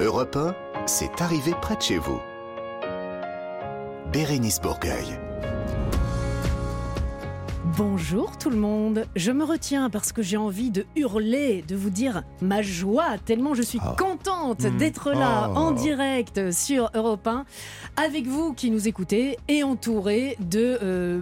[0.00, 0.54] Europe 1,
[0.86, 2.20] c'est arrivé près de chez vous.
[4.12, 5.18] Bérénice Bourgueil.
[7.76, 11.90] Bonjour tout le monde, je me retiens parce que j'ai envie de hurler, de vous
[11.90, 13.94] dire ma joie, tellement je suis Ah.
[13.96, 14.76] contente Mmh.
[14.78, 15.58] d'être là Oh.
[15.58, 17.44] en direct sur Europe 1,
[17.96, 20.78] avec vous qui nous écoutez et entouré de...
[20.82, 21.20] euh,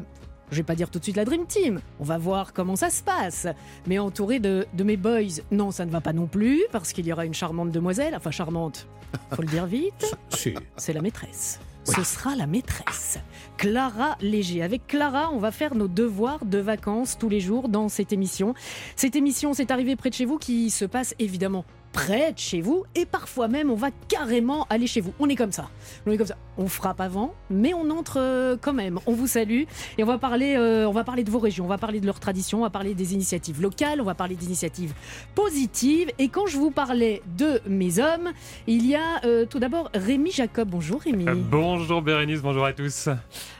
[0.51, 2.91] je vais pas dire tout de suite la Dream Team, on va voir comment ça
[2.91, 3.47] se passe,
[3.87, 5.43] mais entouré de, de mes boys.
[5.51, 8.31] Non, ça ne va pas non plus, parce qu'il y aura une charmante demoiselle, enfin
[8.31, 8.87] charmante,
[9.33, 10.17] faut le dire vite,
[10.77, 11.61] c'est la maîtresse.
[11.85, 13.21] Ce sera la maîtresse.
[13.57, 14.61] Clara Léger.
[14.63, 18.55] Avec Clara, on va faire nos devoirs de vacances tous les jours dans cette émission.
[18.97, 21.65] Cette émission, c'est arrivé près de chez vous qui se passe évidemment
[21.97, 25.15] près de chez vous et parfois même on va carrément aller chez vous.
[25.19, 25.71] On est comme ça.
[26.07, 26.37] On est comme ça.
[26.59, 28.99] On frappe avant, mais on entre euh, quand même.
[29.07, 29.63] On vous salue
[29.97, 32.07] et on va parler, euh, on va parler de vos régions, on va parler de
[32.07, 34.93] leurs traditions, on va parler des initiatives locales, on va parler d'initiatives
[35.35, 36.11] positives.
[36.19, 38.31] Et quand je vous parlais de mes hommes,
[38.67, 40.69] il y a euh, tout d'abord Rémi Jacob.
[40.69, 41.27] Bonjour Rémi.
[41.27, 43.09] Euh, bonjour Bérénice, bonjour à tous.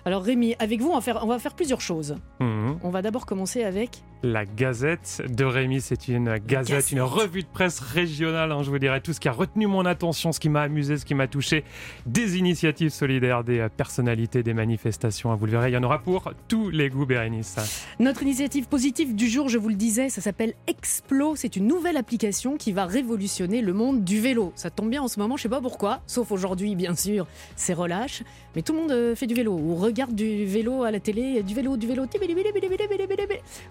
[0.05, 2.17] Alors Rémi, avec vous, on va faire, on va faire plusieurs choses.
[2.41, 2.81] Mhm.
[2.83, 4.03] On va d'abord commencer avec...
[4.23, 6.93] La Gazette de Rémi, c'est une gazette, Gazette.
[6.93, 8.26] une revue de presse régionale.
[8.35, 10.99] Hein, je vous dirais tout ce qui a retenu mon attention, ce qui m'a amusé,
[10.99, 11.65] ce qui m'a touché.
[12.07, 15.31] Des initiatives solidaires, des euh, personnalités, des manifestations.
[15.31, 17.57] hein, vous le verrez, il y en aura pour tous les goûts, Bérénice.
[18.01, 21.37] Notre initiative positive du jour, je vous le disais, ça s'appelle Explo.
[21.37, 24.53] C'est une nouvelle application qui va révolutionner le monde du vélo.
[24.57, 27.75] Ça tombe bien en ce moment, je sais pas pourquoi, sauf aujourd'hui, bien sûr, c'est
[27.75, 28.23] relâche.
[28.55, 31.43] Mais tout le monde euh, fait du vélo ou regarde du vélo à la télé,
[31.43, 32.07] du vélo, du vélo.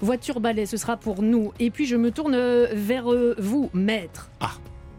[0.01, 1.51] Voiture balai, ce sera pour nous.
[1.59, 2.35] Et puis je me tourne
[2.73, 3.05] vers
[3.37, 4.29] vous, maître.
[4.47, 4.51] Ah.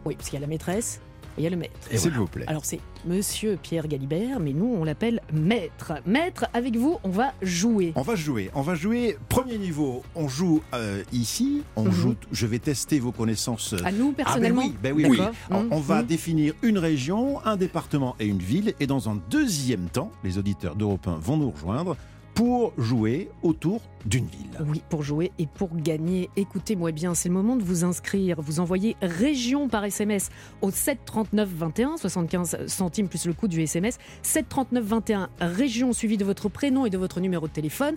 [0.05, 0.99] Oui, parce qu'il y a la maîtresse
[1.37, 1.73] et il y a le maître.
[1.93, 2.45] S'il vous plaît.
[2.47, 5.93] Alors c'est Monsieur Pierre Galibert, mais nous on l'appelle Maître.
[6.05, 7.93] Maître, avec vous, on va jouer.
[7.95, 8.49] On va jouer.
[8.55, 9.17] On va jouer.
[9.29, 11.61] Premier niveau, on joue euh, ici.
[11.75, 11.91] On Mhm.
[11.91, 12.15] joue.
[12.31, 13.75] Je vais tester vos connaissances.
[13.85, 14.63] À nous personnellement.
[14.65, 15.19] Ah ben oui, ben oui,
[15.51, 15.57] oui.
[15.71, 16.07] On va Mhm.
[16.07, 18.73] définir une région, un département et une ville.
[18.79, 21.95] Et dans un deuxième temps, les auditeurs d'Europe 1 vont nous rejoindre
[22.37, 24.63] pour jouer autour d'une ville.
[24.67, 26.29] Oui, pour jouer et pour gagner.
[26.35, 28.39] Écoutez-moi bien, c'est le moment de vous inscrire.
[28.41, 30.29] Vous envoyez région par SMS
[30.61, 33.97] au 739 21, 75 centimes plus le coût du SMS.
[34.21, 37.95] 739 21, région suivi de votre prénom et de votre numéro de téléphone.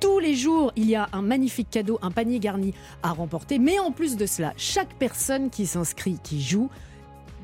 [0.00, 2.72] Tous les jours, il y a un magnifique cadeau, un panier garni
[3.02, 3.58] à remporter.
[3.58, 6.70] Mais en plus de cela, chaque personne qui s'inscrit, qui joue,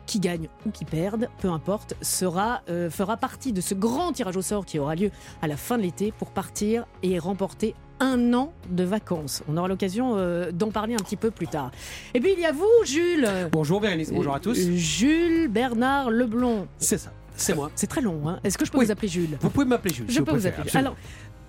[0.08, 4.36] qui gagne ou qui perde, peu importe, sera, euh, fera partie de ce grand tirage
[4.36, 5.10] au sort qui aura lieu
[5.42, 9.42] à la fin de l'été pour partir et remporter un an de vacances.
[9.48, 11.70] On aura l'occasion euh, d'en parler un petit peu plus tard.
[12.14, 13.28] Et puis il y a vous, Jules.
[13.52, 14.58] Bonjour Bérénice, bonjour à tous.
[14.58, 16.68] Euh, Jules Bernard Leblond.
[16.78, 17.70] C'est ça, c'est moi.
[17.74, 18.86] C'est très long, hein Est-ce que je peux Oui.
[18.86, 19.36] vous appeler Jules?
[19.40, 20.06] Vous pouvez m'appeler Jules.
[20.08, 20.62] Je si peux vous appeler.
[20.62, 20.90] absolument.
[20.92, 20.96] Alors,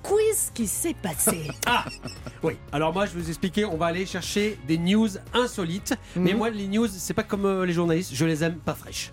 [0.03, 1.49] quiz qui s'est passé.
[2.41, 5.93] Oui, alors moi je vais vous expliquer, on va aller chercher des news insolites.
[6.15, 6.37] Mais Mhm.
[6.37, 9.11] moi les news, c'est pas comme euh, les journalistes, je les aime pas fraîches.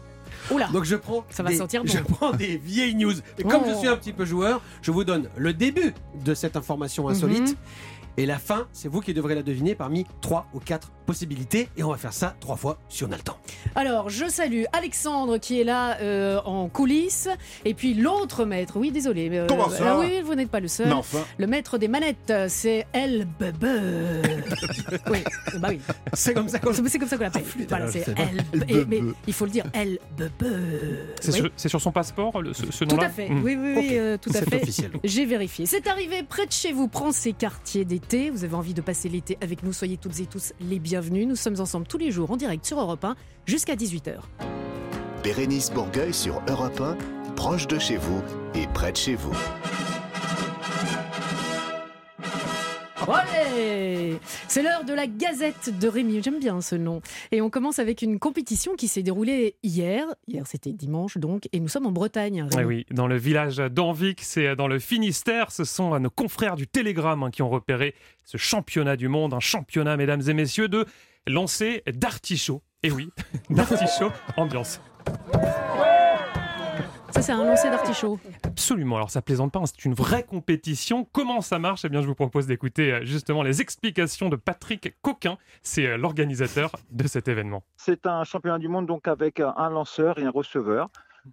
[0.52, 0.68] Oula.
[0.68, 1.90] Donc je prends Ça va des, sentir bon.
[1.92, 3.14] Je prends des vieilles news.
[3.36, 3.68] Et comme Oh.
[3.68, 5.92] je suis un petit peu joueur, je vous donne le début
[6.24, 7.48] de cette information insolite.
[7.48, 7.56] Mhm.
[8.18, 11.68] Et la fin, c'est vous qui devrez la deviner parmi trois ou quatre possibilités.
[11.76, 13.38] Et on va faire ça trois fois si on a le temps.
[13.74, 17.28] Alors, je salue Alexandre qui est là euh, en coulisses.
[17.64, 18.74] Et puis l'autre maître.
[18.76, 19.28] Oui, désolé.
[19.28, 20.86] mais, euh, Comment ça ah oui, vous n'êtes pas le seul.
[20.88, 23.66] Mais enfin, Le maître des manettes, c'est El Bebe.
[25.10, 25.18] oui,
[25.58, 25.80] bah oui.
[26.12, 27.44] C'est comme ça qu'on C'est c'est comme ça qu'on l'appelle.
[27.68, 28.86] Voilà, c'est El.
[28.88, 30.30] mais il faut le dire, El Bebe.
[31.20, 31.38] C'est Oui.
[31.38, 33.28] sur, c'est sur son passeport, le- ce, ce Tout à fait.
[33.28, 33.42] Mhm.
[33.44, 34.62] Oui, oui, oui, euh, tout à C'est fait.
[34.62, 34.90] officiel.
[35.04, 35.66] J'ai vérifié.
[35.66, 36.88] C'est arrivé près de chez vous.
[36.88, 39.72] Prends ces quartiers Vous avez envie de passer l'été avec nous.
[39.72, 41.26] Soyez toutes et tous les bienvenus.
[41.26, 44.18] Nous sommes ensemble tous les jours en direct sur Europe 1 jusqu'à 18h.
[45.24, 46.96] Bérénice Bourgueil sur Europe 1,
[47.34, 48.22] proche de chez vous
[48.54, 49.34] et près de chez vous.
[54.48, 56.22] C'est l'heure de la Gazette de Rémi.
[56.22, 57.00] J'aime bien ce nom.
[57.30, 60.06] Et on commence avec une compétition qui s'est déroulée hier.
[60.26, 61.48] Hier, c'était dimanche donc.
[61.52, 62.42] Et nous sommes en Bretagne.
[62.42, 62.54] Rémi.
[62.56, 65.52] Ah oui, dans le village d'Anvic, c'est dans le Finistère.
[65.52, 69.40] Ce sont nos confrères du Télégramme hein, qui ont repéré ce championnat du monde, un
[69.40, 70.84] championnat, mesdames et messieurs, de
[71.26, 72.62] lancer d'artichaut.
[72.82, 73.10] Et oui,
[73.50, 74.80] d'artichaut, ambiance.
[77.16, 78.20] Ça, c'est un lancer d'artichaut.
[78.42, 81.08] Absolument, alors ça plaisante pas, hein, c'est une vraie compétition.
[81.12, 81.86] Comment ça marche?
[81.86, 85.96] Eh bien, je vous propose d'écouter euh, justement les explications de Patrick Coquin, c'est euh,
[85.96, 87.62] l'organisateur de cet événement.
[87.78, 90.90] C'est un championnat du monde donc avec un lanceur et un receveur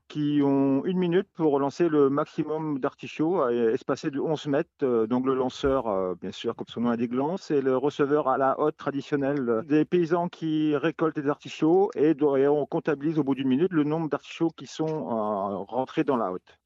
[0.07, 4.69] qui ont une minute pour lancer le maximum d'artichauts espacés de 11 mètres.
[4.83, 8.27] Euh, Donc le lanceur, euh, bien sûr, comme son nom l'indique, lance, et le receveur
[8.27, 13.23] à la hotte traditionnelle euh, des paysans qui récoltent des artichauts et, on comptabilise au
[13.23, 14.85] bout d'une minute le nombre d'artichauts qui sont
[15.65, 16.57] rentrés dans la hotte.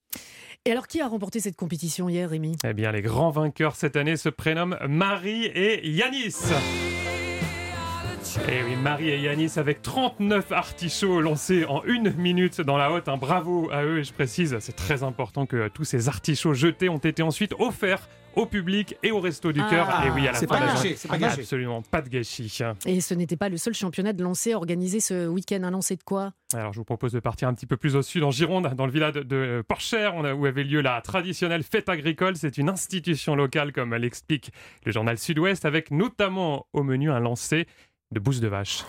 [0.66, 2.58] Et alors, qui a remporté cette compétition hier, Rémi?
[2.66, 6.36] Eh bien, les grands vainqueurs cette année se prénomment Marie et Yanis.
[8.50, 13.10] Et oui, Marie et Yanis avec 39 artichauts lancés en une minute dans la haute.
[13.10, 16.88] Un bravo à eux et je précise, c'est très important que tous ces artichauts jetés
[16.88, 19.88] ont été ensuite offerts au public et au resto du cœur.
[19.92, 20.96] Ah, et oui, à la fin pas de la gâché, journée.
[20.96, 21.42] c'est pas gâché.
[21.42, 22.60] Absolument pas de gâchis.
[22.86, 25.64] Et ce n'était pas le seul championnat de lancer organisé ce week-end.
[25.64, 26.32] Un lancer de quoi?
[26.54, 28.86] Alors, je vous propose de partir un petit peu plus au sud, en Gironde, dans
[28.86, 32.36] le village de a- où avait lieu la traditionnelle fête agricole.
[32.38, 34.52] C'est une institution locale, comme l'explique
[34.86, 37.66] le journal Sud-Ouest, avec notamment au menu un lancer
[38.12, 38.86] de bouse de vache.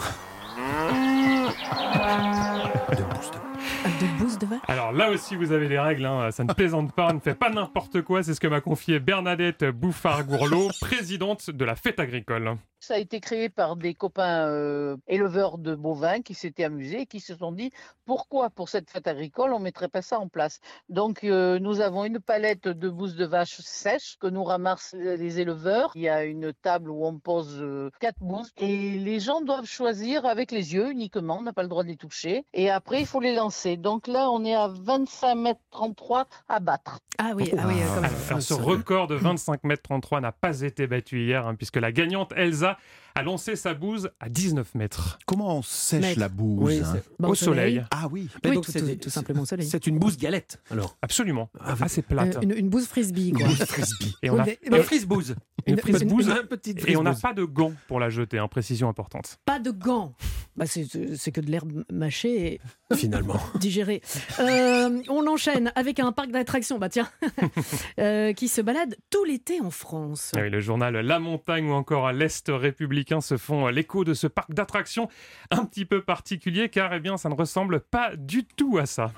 [4.01, 6.31] De bouse de vache Alors là aussi, vous avez les règles, hein.
[6.31, 8.23] ça ne plaisante pas, on ne fait pas n'importe quoi.
[8.23, 12.57] C'est ce que m'a confié Bernadette Bouffard-Gourlot, présidente de la fête agricole.
[12.81, 17.07] Ça a été créé par des copains euh, éleveurs de bovins qui s'étaient amusés et
[17.07, 17.73] qui se sont dit
[18.07, 20.61] pourquoi pour cette fête agricole on ne mettrait pas ça en place?
[20.89, 25.41] Donc euh, nous avons une palette de bousses de vache sèches que nous ramassent les
[25.41, 25.93] éleveurs.
[25.95, 29.67] Il y a une table où on pose euh, quatre bousses et les gens doivent
[29.67, 32.45] choisir avec les yeux uniquement, on n'a pas le droit de les toucher.
[32.55, 33.77] Et après il faut les lancer.
[33.77, 37.01] Donc là on est à 25 mètres 33 à battre.
[37.19, 38.11] Ah oui, ah oui, euh, quand même.
[38.11, 41.77] Alors, alors, ce record de 25 mètres 33 n'a pas été battu hier, hein, puisque
[41.77, 42.79] la gagnante Elsa ça
[43.19, 45.19] a lancé sa bouse à 19 mètres.
[45.27, 47.83] Comment on sèche la bouse Oui, hein Bon, au soleil.
[47.91, 48.29] Ah oui.
[48.45, 49.67] Mais Oui, donc, tout- c'est- tout simplement au soleil.
[49.69, 50.97] C'est une bouse galette, alors.
[51.03, 51.51] Absolument.
[51.61, 52.37] Ah, Assez plate.
[52.37, 53.49] Euh, une, une bouse frisbee, quoi.
[53.49, 54.15] frisbee.
[54.23, 55.35] Et on a, Une frisbouse.
[55.67, 56.29] une une- une- bouse.
[56.29, 59.39] Une Et on n'a pas de gants pour la jeter, hein, précision importante.
[59.45, 60.15] pas de gants.
[60.57, 60.87] Bah, c'est-
[61.33, 62.55] que de l'herbe mâchée
[62.91, 63.39] et Finalement.
[63.61, 64.03] digérée.
[64.41, 67.09] Euh, on enchaîne avec un parc d'attractions, bah tiens,
[67.99, 70.33] euh, qui se balade tout l'été en France.
[70.37, 74.27] Ah oui, le journal La Montagne ou encore l'Est républicain se font l'écho de ce
[74.27, 75.09] parc d'attractions
[75.51, 79.13] un petit peu particulier car eh bien, ça ne ressemble pas du tout à ça.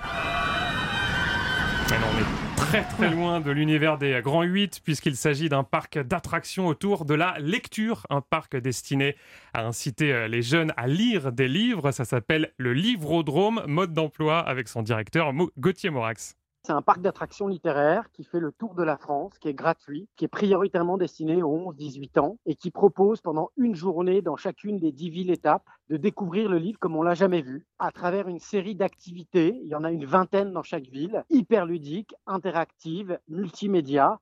[1.91, 5.65] Mais non, on est très très loin de l'univers des grands 8 puisqu'il s'agit d'un
[5.65, 9.17] parc d'attractions autour de la lecture, un parc destiné
[9.55, 11.91] à inciter euh, les jeunes à lire des livres.
[11.91, 16.37] Ça s'appelle le Livrodrome, mode d'emploi avec son directeur Gauthier Morax.
[16.62, 20.09] C'est un parc d'attractions littéraires qui fait le tour de la France, qui est gratuit,
[20.17, 24.79] qui est prioritairement destiné aux 11-18 ans et qui propose pendant une journée dans chacune
[24.79, 28.29] des 10 villes étapes de découvrir le livre comme on l'a jamais vu à travers
[28.29, 29.59] une série d'activités.
[29.62, 34.21] Il y en a une vingtaine dans chaque ville, hyper ludiques, interactives, multimédia.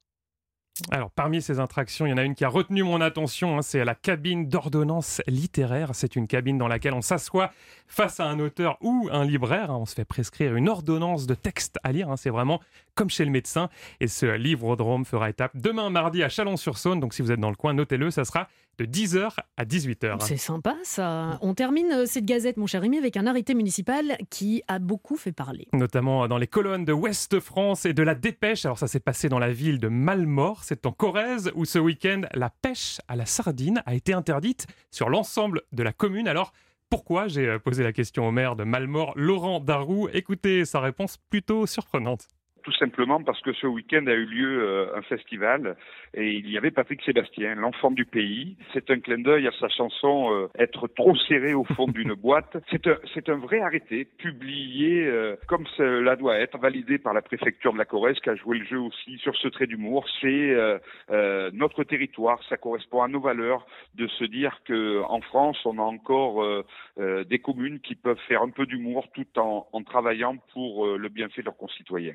[0.92, 3.62] Alors, parmi ces attractions, il y en a une qui a retenu mon attention, hein,
[3.62, 5.90] c'est la cabine d'ordonnance littéraire.
[5.92, 7.50] C'est une cabine dans laquelle on s'assoit
[7.88, 9.70] face à un auteur ou un libraire.
[9.70, 9.78] hein.
[9.80, 12.10] On se fait prescrire une ordonnance de texte à lire.
[12.10, 12.16] hein.
[12.16, 12.60] C'est vraiment
[12.94, 13.70] comme chez le médecin.
[14.00, 17.00] Et ce livrodrome fera étape demain mardi à Chalon-sur-Saône.
[17.00, 18.48] Donc, si vous êtes dans le coin, notez-le, ça sera
[18.78, 20.20] de 10h à 18h.
[20.20, 21.38] C'est sympa ça.
[21.42, 25.16] On termine euh, cette gazette, mon cher Rémi, avec un arrêté municipal qui a beaucoup
[25.16, 25.68] fait parler.
[25.72, 28.64] notamment dans les colonnes de Ouest France et de la Dépêche.
[28.64, 32.22] Alors ça s'est passé dans la ville de Malmort, c'est en Corrèze, où ce week-end,
[32.34, 36.28] la pêche à la sardine a été interdite sur l'ensemble de la commune.
[36.28, 36.52] Alors
[36.90, 40.08] pourquoi J'ai euh, posé la question au maire de Malmort, Laurent Darroux.
[40.12, 42.28] Écoutez sa réponse plutôt surprenante.
[42.62, 45.76] Tout simplement parce que ce week-end a eu lieu euh, un festival
[46.14, 48.56] et il y avait Patrick Sébastien, l'enfant du pays.
[48.72, 52.56] C'est un clin d'œil à sa chanson euh, Être trop serré au fond d'une boîte.
[52.70, 57.22] C'est un, c'est un vrai arrêté publié euh, comme cela doit être, validé par la
[57.22, 60.04] préfecture de la Corrèze qui a joué le jeu aussi sur ce trait d'humour.
[60.20, 60.78] C'est euh,
[61.10, 65.78] euh, notre territoire, ça correspond à nos valeurs de se dire que en France on
[65.78, 70.36] a encore euh, des communes qui peuvent faire un peu d'humour tout en, en travaillant
[70.52, 72.14] pour le bienfait de leurs concitoyens.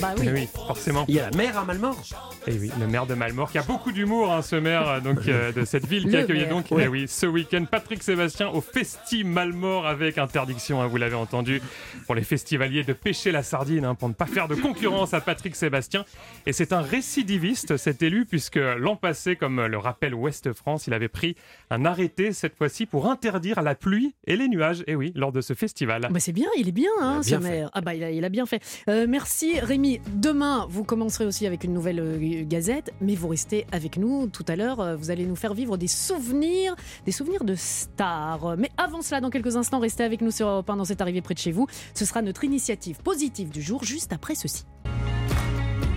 [0.00, 0.26] Bah oui.
[0.28, 1.04] Eh oui, forcément.
[1.08, 2.02] Il y a la mer à Malmort.
[2.46, 5.26] Et oui, le maire de Malmort, qui a beaucoup d'humour, hein, ce maire euh, donc,
[5.28, 6.50] euh, de cette ville qui accueillait maire.
[6.50, 11.14] donc eh oui, ce week-end Patrick Sébastien au Festi Malmort avec interdiction, hein, vous l'avez
[11.14, 11.60] entendu,
[12.06, 15.20] pour les festivaliers de pêcher la sardine hein, pour ne pas faire de concurrence à
[15.20, 16.04] Patrick Sébastien.
[16.46, 20.94] Et c'est un récidiviste, cet élu, puisque l'an passé, comme le rappelle Ouest France, il
[20.94, 21.36] avait pris
[21.70, 24.84] un arrêté cette fois-ci pour interdire la pluie et les nuages.
[24.86, 26.08] Et oui, lors de ce festival.
[26.10, 27.50] Bah c'est bien, il est bien, hein, ce bien fait.
[27.50, 27.70] maire.
[27.74, 28.62] Ah bah il a, il a bien fait.
[28.88, 30.00] Euh, merci Rémi.
[30.14, 34.44] Demain, vous commencerez aussi avec une nouvelle euh, gazette, mais vous restez avec nous tout
[34.48, 34.80] à l'heure.
[34.80, 36.74] euh, Vous allez nous faire vivre des souvenirs,
[37.06, 38.56] des souvenirs de stars.
[38.58, 41.22] Mais avant cela, dans quelques instants, restez avec nous sur Europe 1 dans cette arrivée
[41.22, 41.66] près de chez vous.
[41.94, 44.64] Ce sera notre initiative positive du jour, juste après ceci.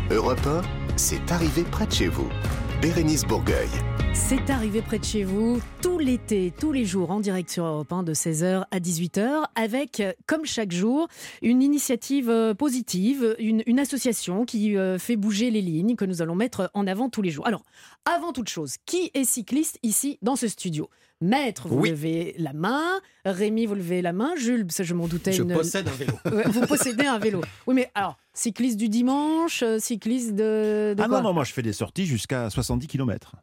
[0.10, 0.62] Europe 1,
[0.98, 2.28] c'est arrivé près de chez vous.
[2.82, 3.70] Bérénice Bourgueil.
[4.16, 7.94] C'est arrivé près de chez vous tout l'été, tous les jours en direct sur Europe
[7.94, 11.08] 1 de 16h à 18h avec, euh, comme chaque jour,
[11.44, 16.24] une initiative euh, positive, une, une association qui euh, fait bouger les lignes que nous
[16.24, 17.46] allons mettre en avant tous les jours.
[17.46, 17.64] Alors,
[18.06, 20.90] avant toute chose, qui est cycliste ici dans ce studio?
[21.22, 21.90] Maître, vous Oui.
[21.92, 22.82] levez la main.
[23.26, 24.32] Rémi, vous levez la main.
[24.36, 25.32] Jules, je m'en doutais.
[25.32, 26.14] Je une- possède un vélo.
[26.52, 27.42] Vous possédez un vélo.
[27.68, 31.44] Oui, mais alors, cycliste du dimanche, euh, cycliste de, de Ah quoi non, non, moi
[31.44, 33.36] je fais des sorties jusqu'à 70 km.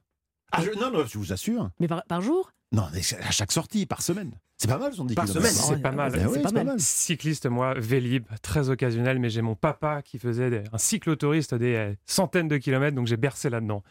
[0.51, 1.71] Ah, je- non, non, je vous assure.
[1.79, 2.51] Mais par, par jour?
[2.73, 4.33] Non, à chaque sortie, par semaine.
[4.59, 6.11] C'est pas mal, son 10 Par semaine, C'est pas mal.
[6.11, 6.81] Ben oui, pas c'est pas mal.
[6.81, 11.75] Cycliste, moi, Vélib, très occasionnel, mais j'ai mon papa qui faisait des- un cyclotouriste des
[11.77, 13.85] euh, centaines de kilomètres, donc j'ai bercé là-dedans.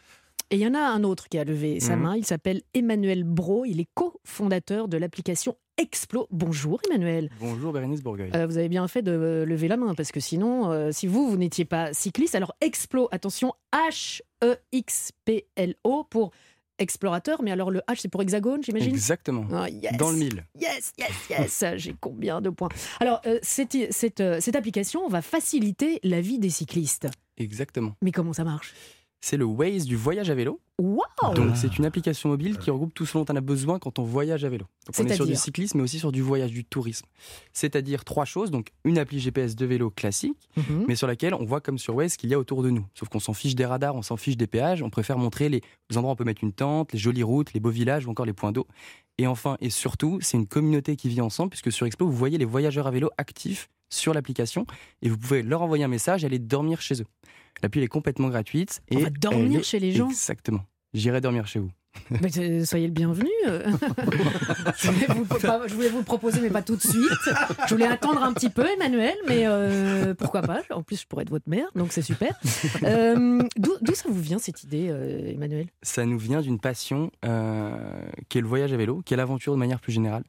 [0.50, 2.02] Et il y en a un autre qui a levé sa Mhm.
[2.02, 2.16] main.
[2.16, 3.66] Il s'appelle Emmanuel Bro.
[3.66, 6.26] Il est cofondateur de l'application Explo.
[6.30, 7.28] Bonjour Emmanuel.
[7.38, 8.30] Bonjour Bérénice Bourgueil.
[8.34, 11.06] Euh, vous avez bien fait de euh, lever la main parce que sinon, euh, si
[11.06, 16.30] vous, vous n'étiez pas cycliste, alors Explo, attention, H-E-X-P-L-O pour
[16.78, 18.88] explorateur, mais alors le H c'est pour hexagone, j'imagine?
[18.90, 19.44] Exactement.
[19.52, 19.96] Ah, yes.
[19.98, 20.46] Dans le mille.
[20.58, 21.64] Yes, yes, yes.
[21.76, 22.68] J'ai combien de points?
[23.00, 27.08] Alors, cette, cette, cette application va faciliter la vie des cyclistes.
[27.36, 27.94] Exactement.
[28.02, 28.72] Mais comment ça marche?
[29.20, 30.60] C'est le Waze du voyage à vélo.
[30.78, 33.98] Waouh Donc c'est une application mobile qui regroupe tout ce dont on a besoin quand
[33.98, 34.66] on voyage à vélo.
[34.86, 37.04] Donc on est sur du cyclisme mais aussi sur du voyage, du tourisme.
[37.52, 38.52] C'est-à-dire trois choses.
[38.52, 40.84] Donc une appli GPS de vélo classique, Mhm.
[40.86, 42.86] mais sur laquelle on voit comme sur Waze ce qu'il y a autour de nous.
[42.94, 45.62] Sauf qu'on s'en fiche des radars, on s'en fiche des péages, on préfère montrer les
[45.96, 48.26] endroits où on peut mettre une tente, les jolies routes, les beaux villages ou encore
[48.26, 48.66] les points d'eau.
[49.18, 52.38] Et enfin et surtout, c'est une communauté qui vit ensemble puisque sur Explo, vous voyez
[52.38, 54.66] les voyageurs à vélo actifs sur l'application
[55.02, 57.06] et vous pouvez leur envoyer un message et aller dormir chez eux.
[57.62, 58.80] L'appli est complètement gratuite.
[58.92, 60.64] On et va dormir est- chez les gens Exactement.
[60.94, 61.70] J'irai dormir chez vous.
[62.10, 63.28] Mais, euh, Soyez le bienvenu.
[63.46, 63.70] euh.
[64.78, 67.30] je, voulais vous, pas- je voulais vous le proposer, mais pas tout de suite.
[67.66, 71.22] Je voulais attendre un petit peu, Emmanuel, mais euh, pourquoi pas En plus, je pourrais
[71.22, 72.38] être votre mère, donc c'est super.
[72.82, 75.66] Euh, D'où ça vous vient cette idée, euh, Emmanuel?
[75.82, 77.10] Ça nous vient d'une passion
[78.28, 80.24] qui est le voyage à vélo, qui est l'aventure de manière plus générale.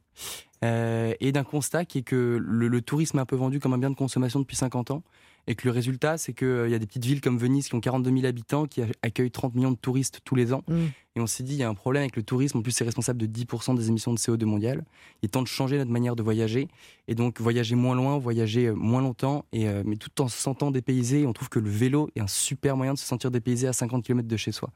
[0.62, 3.78] Et d'un constat qui est que le, le tourisme est un peu vendu comme un
[3.78, 5.02] bien de consommation depuis 50 ans.
[5.46, 7.80] Et que le résultat, c'est qu'il y a des petites villes comme Venise qui ont
[7.80, 10.62] 42 000 habitants, qui accueillent 30 millions de touristes tous les ans.
[10.68, 10.86] Mm.
[11.16, 12.58] Et on s'est dit, il y a un problème avec le tourisme.
[12.58, 14.84] En plus, c'est responsable de 10% des émissions de CO2 mondiales.
[15.22, 16.68] Il est temps de changer notre manière de voyager.
[17.08, 20.40] Et donc, voyager moins loin, voyager euh, moins longtemps, et, euh, mais tout en se
[20.40, 21.26] sentant dépaysé.
[21.26, 24.04] On trouve que le vélo est un super moyen de se sentir dépaysé à 50
[24.04, 24.70] km de chez soi.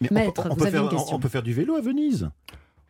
[0.00, 2.30] Mais Maître, peut faire, on peut faire du vélo à Venise?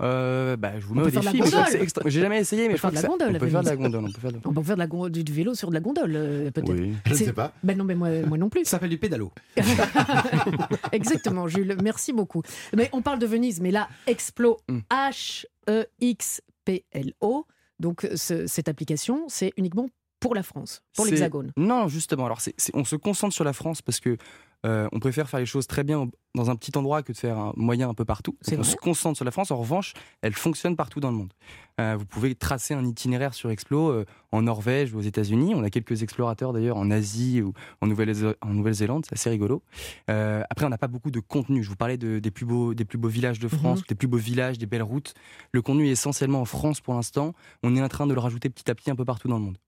[0.01, 1.27] Euh, bah, je vous On mets peut au défi.
[1.27, 1.67] mais je crois que gondole.
[1.73, 3.39] c'est extra- J'ai jamais essayé, mais je faire crois de la que ça- gondole on
[3.41, 4.05] peut faire de la gondole.
[4.05, 4.39] On peut faire de...
[4.45, 6.73] On peut faire de la gon- du, vélo sur de la gondole, euh, peut-être.
[6.73, 7.53] Oui, je ne sais pas.
[7.65, 8.65] Ben non, mais moi, moi non plus.
[8.65, 9.33] Ça s'appelle du pédalo.
[10.93, 11.77] Exactement, Jules.
[11.83, 12.43] Merci beaucoup.
[12.77, 14.79] Mais on parle de Venise, mais là, Explo, Mm.
[16.09, 17.47] H-E-X-P-L-O.
[17.81, 19.89] Donc, ce- cette application, c'est uniquement
[20.21, 21.53] pour la France, pour l'Hexagone.
[21.57, 22.27] Non, justement.
[22.27, 22.41] Alors,
[22.75, 24.17] on se concentre sur la France parce que
[24.67, 27.39] euh, on préfère faire les choses très bien dans un petit endroit que de faire
[27.39, 28.37] un moyen un peu partout.
[28.57, 29.51] On se concentre sur la France.
[29.51, 31.33] En revanche, elle fonctionne partout dans le monde.
[31.81, 35.55] Euh, vous pouvez tracer un itinéraire sur Explo euh, en Norvège ou aux États-Unis.
[35.55, 39.05] On a quelques explorateurs d'ailleurs en Asie ou en Nouvelle- en Nouvelle-Zélande.
[39.09, 39.63] C'est assez rigolo.
[40.11, 41.63] Euh, après, on n'a pas beaucoup de contenu.
[41.63, 43.85] Je vous parlais de- des, plus beaux, des plus beaux villages de France, Mhm.
[43.89, 45.15] des plus beaux villages, des belles routes.
[45.53, 47.33] Le contenu est essentiellement en France pour l'instant.
[47.63, 49.45] On est en train de le rajouter petit à petit un peu partout dans le
[49.45, 49.59] monde.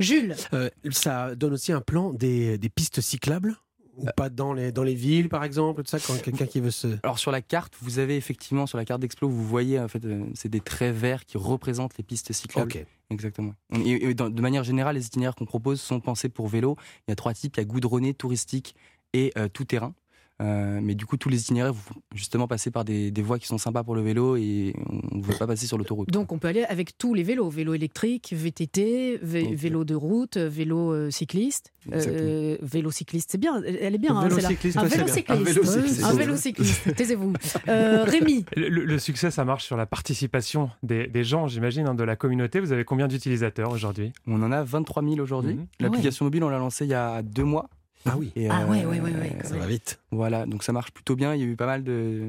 [0.00, 3.56] Jules, Euh, ça donne aussi un plan des, des pistes cyclables?
[3.98, 6.70] Ou pas dans les, dans les villes, par exemple, tout ça, quand quelqu'un qui veut
[6.70, 6.86] se...
[7.02, 10.04] Alors sur la carte, vous avez effectivement sur la carte d'Explo, vous voyez en fait,
[10.04, 12.72] euh, c'est des traits verts qui représentent les pistes cyclables.
[13.10, 13.54] Exactement.
[13.84, 16.76] Et, et dans- de manière générale, les itinéraires qu'on propose sont pensés pour vélo.
[17.06, 18.74] Il y a trois types il y a goudronné, touristique
[19.14, 19.94] et euh, tout terrain.
[20.40, 23.46] Euh, mais du coup, tous les itinéraires vont justement passer par des, des voies qui
[23.48, 24.72] sont sympas pour le vélo et
[25.12, 26.10] on ne veut pas passer sur l'autoroute.
[26.10, 30.36] donc on peut aller avec tous les vélos vélo électrique, VTT, vé- vélo de route,
[30.36, 31.72] vélo euh, cycliste.
[31.92, 34.14] Euh, vélo cycliste, c'est bien, elle est bien.
[34.16, 35.30] hein, Vélo cycliste, un vélo cycliste.
[35.30, 36.04] Un vélo cycliste.
[36.04, 36.94] Un vélo cycliste.
[36.94, 37.32] Taisez-vous.
[37.68, 42.04] Euh, Rémi, Le, succès, ça marche sur la participation des, des gens, j'imagine, hein, de
[42.04, 42.60] la communauté.
[42.60, 44.12] Vous avez combien d'utilisateurs aujourd'hui?
[44.26, 45.54] On en a 23 000 aujourd'hui.
[45.54, 45.66] Mhm.
[45.80, 47.68] L'application mobile, on l'a lancée il y a deux mois.
[48.10, 50.00] Ah oui, Et, Ah euh, ouais, ouais, ouais, ouais, quand ça va vite.
[50.10, 51.34] Voilà, donc ça marche plutôt bien.
[51.34, 52.28] Il y a eu pas mal de.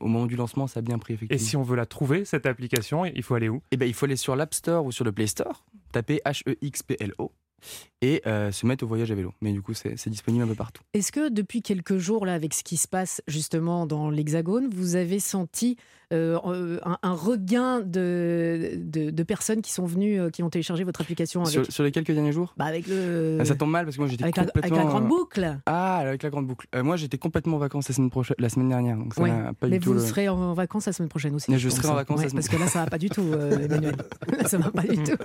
[0.00, 1.46] Au moment du lancement, ça a bien pris Et effectivement.
[1.48, 3.62] si on veut la trouver, cette application, il faut aller où?
[3.70, 7.32] Eh ben, il faut aller sur l'App Store ou sur le Play Store, taper H-E-X-P-L-O
[8.02, 9.32] et euh, se mettre au voyage à vélo.
[9.40, 10.82] Mais du coup, c'est disponible un peu partout.
[10.94, 14.96] est-ce que depuis quelques jours, là, avec ce qui se passe justement dans l'Hexagone, vous
[14.96, 15.76] avez senti
[16.12, 20.50] euh, euh, un, un regain de, de, de personnes qui sont venues, euh, qui ont
[20.50, 22.54] téléchargé votre application avec, Sur, sur les quelques derniers jours?
[22.56, 23.38] Bah, avec le.
[23.40, 24.60] Ah, Ça tombe mal parce que moi j'étais la, complètement.
[24.76, 25.58] avec la grande boucle.
[25.66, 26.68] Ah, avec la grande boucle.
[26.80, 28.96] Moi j'étais complètement en vacances la semaine, prochaine, la semaine dernière.
[28.98, 29.94] Donc ça Ouais, pas Mais du tout.
[29.94, 31.50] vous le- serez en vacances la semaine prochaine aussi.
[31.50, 33.24] Mais je serai en vacances la semaine- Parce que là, ça va pas du tout,
[33.32, 33.96] Emmanuel.
[34.46, 35.16] Ça va pas du tout.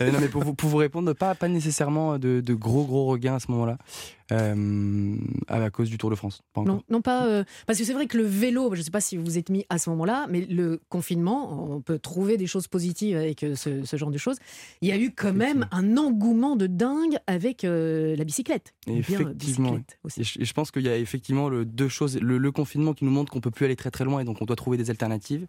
[0.00, 3.06] Euh, non, mais pour vous, pour vous répondre, pas, pas nécessairement de, de gros gros
[3.06, 3.78] regains à ce moment-là.
[4.32, 5.16] Euh,
[5.48, 6.42] à cause du Tour de France.
[6.52, 6.62] Pas.
[6.62, 7.26] Non, non pas.
[7.26, 9.38] euh, parce que c'est vrai que le vélo, je ne sais pas si vous vous
[9.38, 13.42] êtes mis à ce moment-là, mais le confinement, on peut trouver des choses positives avec
[13.42, 14.36] euh, ce, ce genre de choses.
[14.82, 18.74] Il y a eu quand même un engouement de dingue avec euh, la bicyclette.
[18.88, 19.32] Euh, Effectivement,
[19.72, 20.20] bicyclette aussi.
[20.20, 22.18] Et je, et je pense qu'il y a effectivement le, deux choses.
[22.20, 24.40] Le, le confinement qui nous montre qu'on peut plus aller très très loin et donc
[24.40, 25.46] on doit trouver des alternatives.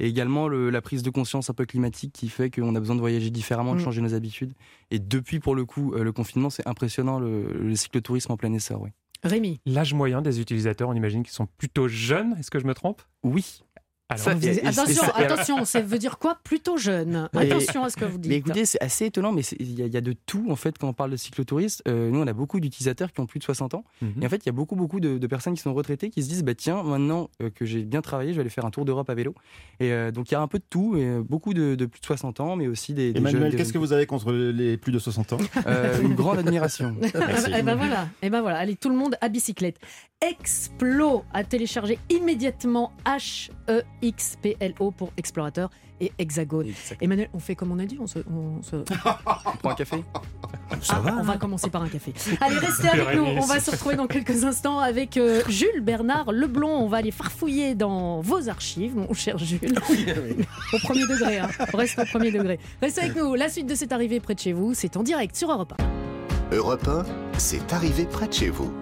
[0.00, 2.94] Et également le- la prise de conscience un peu climatique qui fait qu'on a besoin
[2.96, 3.84] de voyager différemment, de Mm.
[3.84, 4.52] changer nos habitudes.
[4.90, 8.82] Et depuis pour le coup le confinement, c'est impressionnant le, le cyclotourisme en plein essor.
[8.82, 8.90] Oui.
[9.24, 12.36] Rémi, L'âge moyen des utilisateurs, on imagine qu'ils sont plutôt jeunes.
[12.38, 13.02] Est-ce que je me trompe?
[13.24, 13.62] Oui.
[14.10, 17.28] Alors, Ça, et- attention, et ça- attention, ça veut dire quoi Plutôt jeune?
[17.34, 18.30] Et- Attention à ce que vous dites.
[18.30, 20.78] Mais écoutez, c'est assez étonnant, mais il y, a- y a de tout en fait
[20.78, 21.82] quand on parle de cyclotourisme.
[21.88, 23.84] Euh, nous, on a beaucoup d'utilisateurs qui ont plus de 60 ans.
[24.00, 24.22] Mhm.
[24.22, 26.22] Et en fait, il y a beaucoup, beaucoup de, de personnes qui sont retraitées qui
[26.22, 28.70] se disent bah, tiens, maintenant euh, que j'ai bien travaillé, je vais aller faire un
[28.70, 29.34] tour d'Europe à vélo.
[29.78, 31.84] Et euh, donc, il y a un peu de tout, et euh, beaucoup de, de
[31.84, 34.78] plus de 60 ans, mais aussi des, des Emmanuel, qu'est-ce que vous avez contre les
[34.78, 35.38] plus de 60 ans?
[35.66, 36.96] Euh, Une grande admiration.
[37.14, 37.52] Merci.
[37.52, 39.76] Et ben voilà, et ben voilà, allez tout le monde à bicyclette.
[40.20, 46.72] Explo à télécharger immédiatement H E X P L O pour explorateur et hexagone.
[47.00, 50.04] Emmanuel, on fait comme on a dit, on se, on se- On prend un café?
[50.80, 51.22] Ça Ah, va on hein?
[51.22, 52.12] va commencer par un café.
[52.40, 53.24] Allez, restez avec nous.
[53.24, 56.68] On va se retrouver dans quelques instants avec euh, Jules Bernard Leblond.
[56.82, 59.74] On va aller farfouiller dans vos archives, mon cher Jules.
[60.72, 61.48] Au premier degré, hein.
[61.74, 62.60] Reste au premier degré.
[62.80, 63.34] Restez avec nous.
[63.34, 65.74] La suite de cette arrivée près de chez vous, c'est en direct sur Europe
[66.52, 66.54] 1.
[66.56, 67.04] Europe 1,
[67.38, 68.72] c'est arrivé près de chez vous.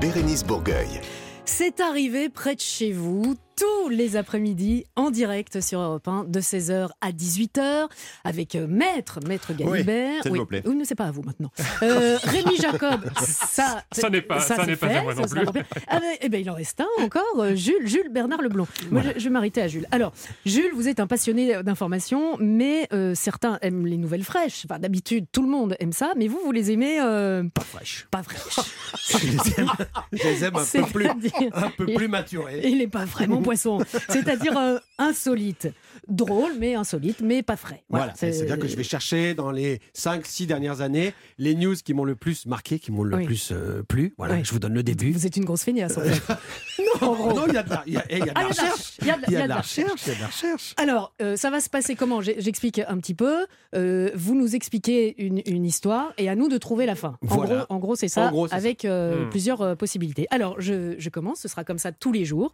[0.00, 1.00] Bérénice Bourgueil.
[1.46, 6.40] C'est arrivé près de chez vous tous les après-midi en direct sur Europe 1 de
[6.40, 7.88] 16h à 18h
[8.24, 10.22] avec euh, Maître, Maître Galibert.
[10.22, 10.62] s'il vous plaît.
[10.66, 11.50] oui, mais c'est pas à vous maintenant.
[11.82, 15.62] Euh, Rémi Jacob, ça, Ça n'est pas- ça n'est pas à moi ça non plus.
[15.88, 18.66] Ah ben, eh ben, il en reste un encore, euh, Jules, Jules Bernard Leblond.
[18.90, 19.86] Moi, je, je vais m'arrêter à Jules.
[19.90, 20.12] Alors,
[20.44, 24.66] Jules, vous êtes un passionné d'information, mais euh, certains aiment les nouvelles fraîches.
[24.68, 28.06] Enfin, d'habitude, tout le monde aime ça, mais vous, vous les aimez euh, Pas fraîche.
[28.10, 28.66] pas fraîches.
[29.08, 29.70] Je les aime,
[30.12, 31.06] je les aime un peu plus,
[31.54, 32.60] un peu plus maturés.
[32.64, 33.78] il n'est pas vraiment poisson.
[34.08, 35.68] C'est-à-dire euh, insolite.
[36.08, 37.82] Drôle, mais insolite, mais pas frais.
[37.88, 42.04] Voilà, c'est-à-dire que je vais chercher dans les 5-6 dernières années les news qui m'ont
[42.04, 43.24] le plus marqué, qui m'ont le Oui.
[43.24, 44.14] plus euh, plu.
[44.18, 44.40] Voilà, Oui.
[44.44, 45.10] je vous donne le début.
[45.10, 46.22] Vous êtes une grosse feignasse, en fait.
[47.02, 47.32] non, en gros.
[47.32, 48.92] non, il y a de la, y a- y a de recherche.
[49.00, 50.74] il y a de- la recherche.
[50.76, 52.20] Alors, euh, ça va se passer comment?
[52.20, 53.46] J'explique un petit peu.
[53.74, 57.18] Euh, vous nous expliquez une, une histoire et à nous de trouver la fin.
[57.22, 57.64] En Voilà.
[57.68, 59.30] gros, en gros c'est ça, En gros, avec euh, Hmm.
[59.30, 60.26] plusieurs euh, possibilités.
[60.30, 62.52] Alors, je, je commence, ce sera comme ça tous les jours.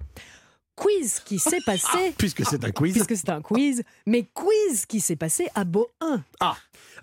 [0.75, 2.93] Quiz qui s'est passé, Puisque c'est un quiz.
[2.95, 6.23] puisque c'est un quiz, mais quiz qui s'est passé à Bohain.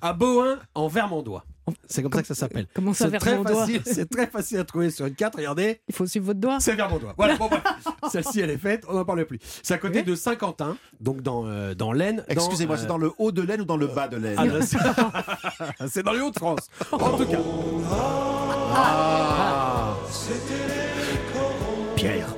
[0.02, 1.46] À Bohain, en Vermandois.
[1.86, 2.65] C'est comme ça que ça s'appelle.
[2.74, 5.36] Comment ça, C'est très Vermandois facile, c'est très facile à trouver sur une carte.
[5.36, 6.60] Regardez, Il faut suivre votre doigt.
[6.60, 7.13] c'est Vermandois.
[7.15, 7.62] Voilà, bon, bref.
[8.12, 9.38] Celle-ci, elle est faite, on n'en parle plus.
[9.62, 10.04] C'est à côté Oui.
[10.06, 12.26] de Saint-Quentin, donc dans, euh, dans l'Aisne.
[12.28, 15.88] Excusez-moi, euh, c'est dans le haut de l'Aisne ou dans le bas de l'Aisne ah,
[15.88, 16.70] c'est dans les Hauts-de-France.
[16.91, 17.38] En tout cas.
[18.74, 19.96] Ah.
[21.96, 22.36] Pierre.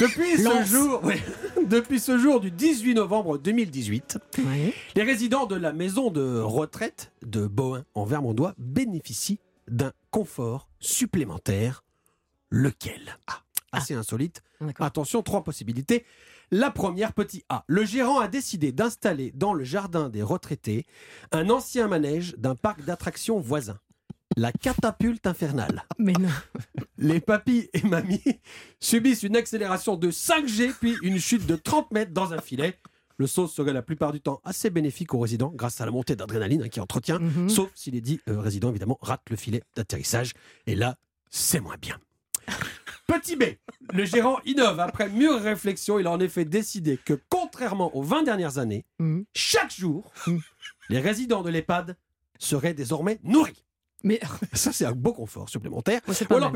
[0.00, 1.20] Depuis ce jour, ouais,
[1.66, 4.74] depuis ce jour du 18 novembre 2018, Ouais.
[4.94, 11.82] les résidents de la maison de retraite de Bohain en Vermandois bénéficient d'un confort supplémentaire.
[12.50, 13.18] Lequel?
[13.26, 14.42] Ah, Assez insolite.
[14.78, 16.04] Attention, trois possibilités.
[16.52, 17.64] La première, petit A.
[17.66, 20.86] Le gérant a décidé d'installer dans le jardin des retraités
[21.32, 23.78] un ancien manège d'un parc d'attractions voisin.
[24.38, 25.84] La catapulte infernale.
[25.98, 26.28] Mais non.
[26.98, 28.22] Les papis et mamies
[28.80, 32.78] subissent une accélération de 5G puis une chute de 30 mètres dans un filet.
[33.18, 36.16] Le saut serait la plupart du temps assez bénéfique aux résidents grâce à la montée
[36.16, 37.48] d'adrénaline hein, qui entretient, Mhm.
[37.48, 40.34] sauf si les dix euh, résidents évidemment ratent le filet d'atterrissage.
[40.66, 40.98] Et là,
[41.30, 41.98] c'est moins bien.
[43.06, 43.44] Petit B,
[43.94, 44.80] le gérant innove.
[44.80, 49.24] Après mûre réflexion, il a en effet décidé que contrairement aux 20 dernières années, Mhm.
[49.34, 50.40] chaque jour, Mhm.
[50.90, 51.96] les résidents de l'EHPAD
[52.38, 53.64] seraient désormais nourris.
[54.06, 54.20] Mais
[54.52, 56.00] Ça, c'est un beau confort supplémentaire.
[56.06, 56.52] Ouais, Ou alors,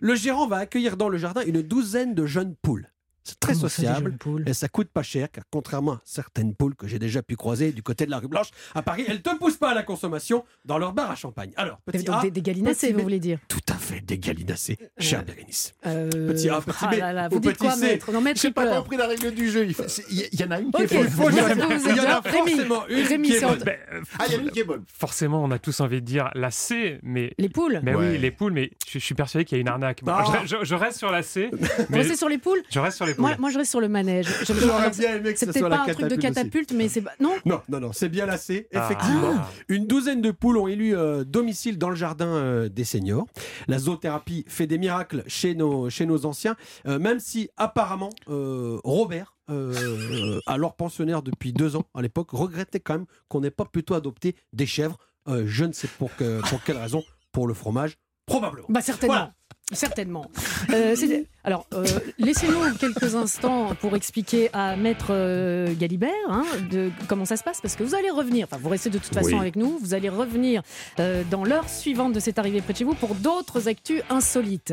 [0.00, 2.92] le gérant va accueillir dans le jardin une douzaine de jeunes poules.
[3.26, 4.16] C'est très Comment sociable.
[4.46, 7.72] Et ça coûte pas cher, car contrairement à certaines poules que j'ai déjà pu croiser
[7.72, 9.82] du côté de la rue Blanche, à Paris, elles ne te poussent pas à la
[9.82, 11.50] consommation dans leur bar à champagne.
[11.56, 14.78] Alors, petit Donc, A, des, des petit vous voulez dire tout à fait des gallinacés,
[14.98, 15.74] cher Bérénice.
[15.86, 17.80] Euh, Petit A, petit ah B, là là, ou Vous dites petit quoi, C.
[17.80, 18.82] maître Non, maître, J'ai pas peur.
[18.82, 19.66] compris la règle du jeu.
[19.66, 21.32] Il faut- c'est- il y, en a une qui est bonne.
[21.32, 23.58] Il y en a forcément une Rémi, qui est bonne.
[23.64, 24.84] Ben, euh, Ah, il y en a une qui est bonne.
[24.86, 27.34] Forcément, on a tous envie de dire la C, mais.
[27.38, 28.10] Les poules Mais Ouais.
[28.12, 30.02] oui, les poules, mais je, suis persuadé qu'il y a une arnaque.
[30.06, 30.24] Ah.
[30.44, 31.50] je, reste sur la C,
[31.88, 33.15] Vous restez sur les poules je reste sur les poules.
[33.18, 34.26] Moi, moi, je reste sur le manège.
[34.46, 36.76] J'aurais bien aimé que ce soit pas la un truc de catapulte aussi.
[36.78, 37.02] mais c'est.
[37.02, 38.84] pas- Non Non, non, non, c'est bien lassé, Ah.
[38.86, 39.34] effectivement.
[39.68, 43.26] Une douzaine de poules ont élu euh, domicile dans le jardin euh, des seniors.
[43.68, 48.78] La zoothérapie fait des miracles chez nos, chez nos anciens, euh, même si apparemment euh,
[48.84, 53.64] Robert, euh, alors pensionnaire depuis deux ans à l'époque, regrettait quand même qu'on n'ait pas
[53.64, 54.98] plutôt adopté des chèvres.
[55.28, 57.02] Euh, je ne sais pour, que, pour quelle raison,
[57.32, 58.66] pour le fromage, probablement.
[58.68, 59.14] Bah certainement.
[59.14, 59.32] Voilà.
[59.72, 60.30] Certainement.
[60.72, 60.94] Euh,
[61.42, 61.84] alors, euh,
[62.18, 67.60] laissez-nous quelques instants pour expliquer à Maître euh, Galibert hein, de comment ça se passe,
[67.60, 69.34] parce que vous allez revenir, enfin vous restez de toute façon Oui.
[69.40, 70.62] avec nous, vous allez revenir
[71.00, 74.72] euh, dans l'heure suivante de cette arrivée près de chez vous pour d'autres actus insolites.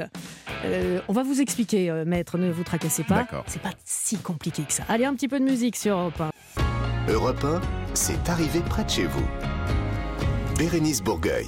[0.65, 3.15] Euh, on va vous expliquer, euh, Maître, ne vous tracassez pas.
[3.15, 3.45] D'accord.
[3.47, 4.83] C'est pas si compliqué que ça.
[4.89, 7.11] Allez, un petit peu de musique sur Europe 1.
[7.11, 7.61] Europe 1,
[7.95, 9.25] c'est arrivé près de chez vous.
[10.57, 11.47] Bérénice Bourgueil.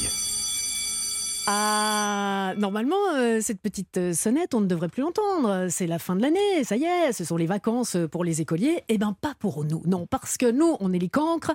[1.47, 5.67] Ah, normalement, euh, cette petite euh, sonnette, on ne devrait plus l'entendre.
[5.69, 8.83] C'est la fin de l'année, ça y est, ce sont les vacances pour les écoliers.
[8.89, 11.53] Eh bien, pas pour nous, non, parce que nous, on est les cancres,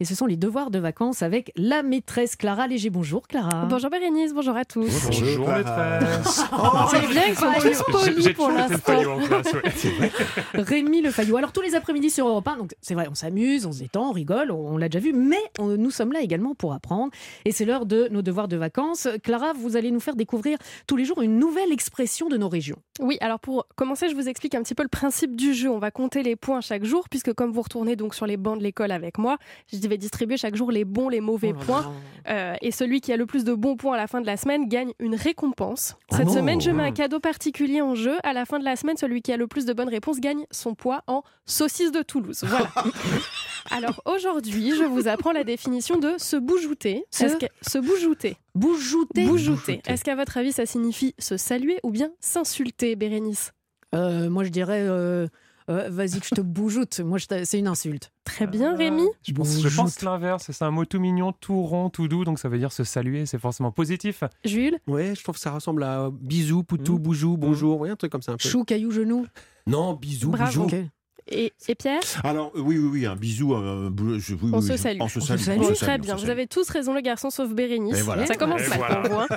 [0.00, 2.90] et ce sont les devoirs de vacances avec la maîtresse Clara Léger.
[2.90, 3.66] Bonjour Clara.
[3.66, 4.90] Bonjour Bérénice, bonjour à tous.
[5.06, 6.42] Bonjour maîtresse.
[6.90, 7.36] C'est bien qu'ils
[7.76, 8.92] sont tous polis pour l'instant.
[8.98, 10.10] ouais.
[10.54, 11.36] Rémi Le Fayot.
[11.36, 14.08] Alors tous les après-midi sur Europe 1, donc c'est vrai, on s'amuse, on se détend,
[14.10, 17.12] on rigole, on, on l'a déjà vu, mais on- nous sommes là également pour apprendre.
[17.44, 19.06] Et c'est l'heure de nos devoirs de vacances.
[19.20, 22.76] Clara, vous allez nous faire découvrir tous les jours une nouvelle expression de nos régions.
[23.00, 25.70] Oui, alors pour commencer, je vous explique un petit peu le principe du jeu.
[25.70, 28.58] On va compter les points chaque jour, puisque comme vous retournez donc sur les bancs
[28.58, 29.38] de l'école avec moi,
[29.72, 31.92] je vais distribuer chaque jour les bons, les mauvais points.
[32.28, 34.36] Euh, et celui qui a le plus de bons points à la fin de la
[34.36, 35.96] semaine gagne une récompense.
[36.10, 36.34] Cette Oh.
[36.34, 38.16] semaine, je mets un cadeau particulier en jeu.
[38.22, 40.44] À la fin de la semaine, celui qui a le plus de bonnes réponses gagne
[40.50, 42.40] son poids en saucisse de Toulouse.
[42.44, 42.70] Voilà.
[43.70, 47.04] Alors aujourd'hui, je vous apprends la définition de se boujouter.
[47.10, 47.24] Se-
[47.62, 48.36] se boujouter.
[48.54, 49.26] Boujouter.
[49.26, 49.80] Boujouter.
[49.86, 53.52] Est-ce qu'à votre avis, ça signifie se saluer ou bien s'insulter, Bérénice?
[53.94, 55.26] Euh, moi, je dirais, euh,
[55.68, 57.00] euh, vas-y que je te boujoute.
[57.00, 58.12] Moi, c'est une insulte.
[58.24, 59.06] Très bien, Rémi.
[59.26, 60.50] Je pense, je pense l'inverse.
[60.50, 63.26] C'est un mot tout mignon, tout rond, tout doux, donc ça veut dire se saluer.
[63.26, 64.22] C'est forcément positif.
[64.44, 64.78] Jules?
[64.86, 67.02] Ouais, je trouve que ça ressemble à bisous, poutou, Mmh.
[67.02, 68.48] boujou, bonjour, ouais, un truc comme ça un peu.
[68.48, 69.26] Chou, caillou, genou?
[69.66, 70.66] Non, bisous, Bravo.
[70.66, 70.76] boujou.
[70.76, 70.84] Ok.
[71.28, 73.54] Et, et Pierre Alors, euh, oui, oui, oui, un bisou.
[73.54, 74.98] un bou- je- oui, On oui, se salue.
[75.00, 75.40] On se salue.
[75.40, 75.58] salue.
[75.60, 76.16] on se Oui, salue, très bien.
[76.16, 77.98] Vous avez tous raison, le garçon, sauf Bérénice.
[77.98, 78.26] Et voilà.
[78.26, 78.96] Ça commence Et mal voilà.
[78.96, 79.20] pour vous.
[79.20, 79.28] hein.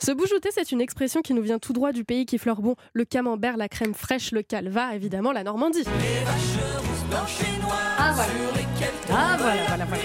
[0.00, 2.76] Se boujouter, c'est une expression qui nous vient tout droit du pays qui fleure bon
[2.92, 5.84] le camembert, la crème fraîche, le calva, évidemment la Normandie.
[7.98, 8.32] Ah voilà.
[9.12, 10.02] Ah voilà, voilà, voilà.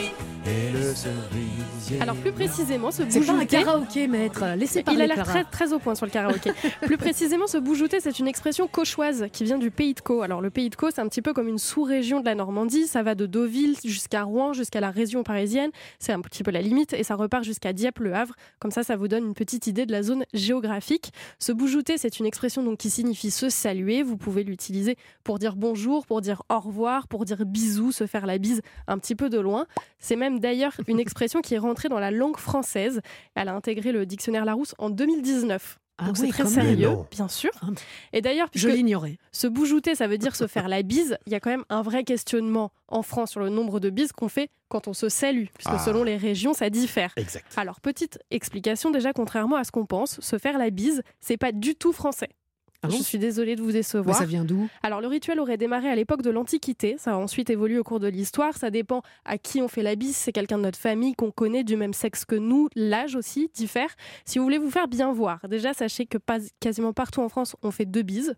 [1.99, 4.43] Alors plus précisément, se C'est pas un karaoké, maître.
[4.57, 6.51] Laissez parler Il a l'air très, très au point sur le karaoké.
[6.81, 10.21] Plus précisément, se boujouter, c'est une expression cauchoise qui vient du pays de Caux.
[10.21, 12.87] Alors, le pays de Caux, c'est un petit peu comme une sous-région de la Normandie.
[12.87, 15.71] Ça va de Deauville jusqu'à Rouen, jusqu'à la région parisienne.
[15.99, 16.93] C'est un petit peu la limite.
[16.93, 18.35] Et ça repart jusqu'à Dieppe-le Havre.
[18.59, 21.11] Comme ça, ça vous donne une petite idée de la zone géographique.
[21.39, 24.03] Se boujouter, c'est une expression donc, qui signifie se saluer.
[24.03, 28.25] Vous pouvez l'utiliser pour dire bonjour, pour dire au revoir, pour dire bisous, se faire
[28.25, 29.65] la bise un petit peu de loin.
[29.99, 31.59] C'est même d'ailleurs une expression qui est
[31.89, 33.01] dans la langue française.
[33.35, 35.77] Elle a intégré le dictionnaire Larousse en 2019.
[35.97, 37.51] Ah Donc oui, c'est très sérieux, bien sûr.
[37.61, 37.67] Ah.
[38.11, 39.17] Et d'ailleurs, Je puisque l'ignorais.
[39.31, 41.81] se boujouter, ça veut dire se faire la bise, il y a quand même un
[41.83, 45.45] vrai questionnement en France sur le nombre de bises qu'on fait quand on se salue,
[45.53, 45.79] puisque Ah.
[45.79, 47.13] selon les régions, ça diffère.
[47.15, 47.45] Exact.
[47.55, 51.53] Alors, petite explication, déjà, contrairement à ce qu'on pense, se faire la bise, c'est pas
[51.53, 52.29] du tout français.
[52.85, 54.15] Ah bon Je suis désolée de vous décevoir.
[54.15, 54.67] Mais ça vient d'où?
[54.83, 57.99] Alors le rituel aurait démarré à l'époque de l'Antiquité, ça a ensuite évolué au cours
[57.99, 61.13] de l'histoire, ça dépend à qui on fait la bise, c'est quelqu'un de notre famille
[61.15, 63.89] qu'on connaît du même sexe que nous, l'âge aussi diffère.
[64.25, 67.55] Si vous voulez vous faire bien voir, déjà sachez que pas, quasiment partout en France
[67.61, 68.35] on fait deux bises,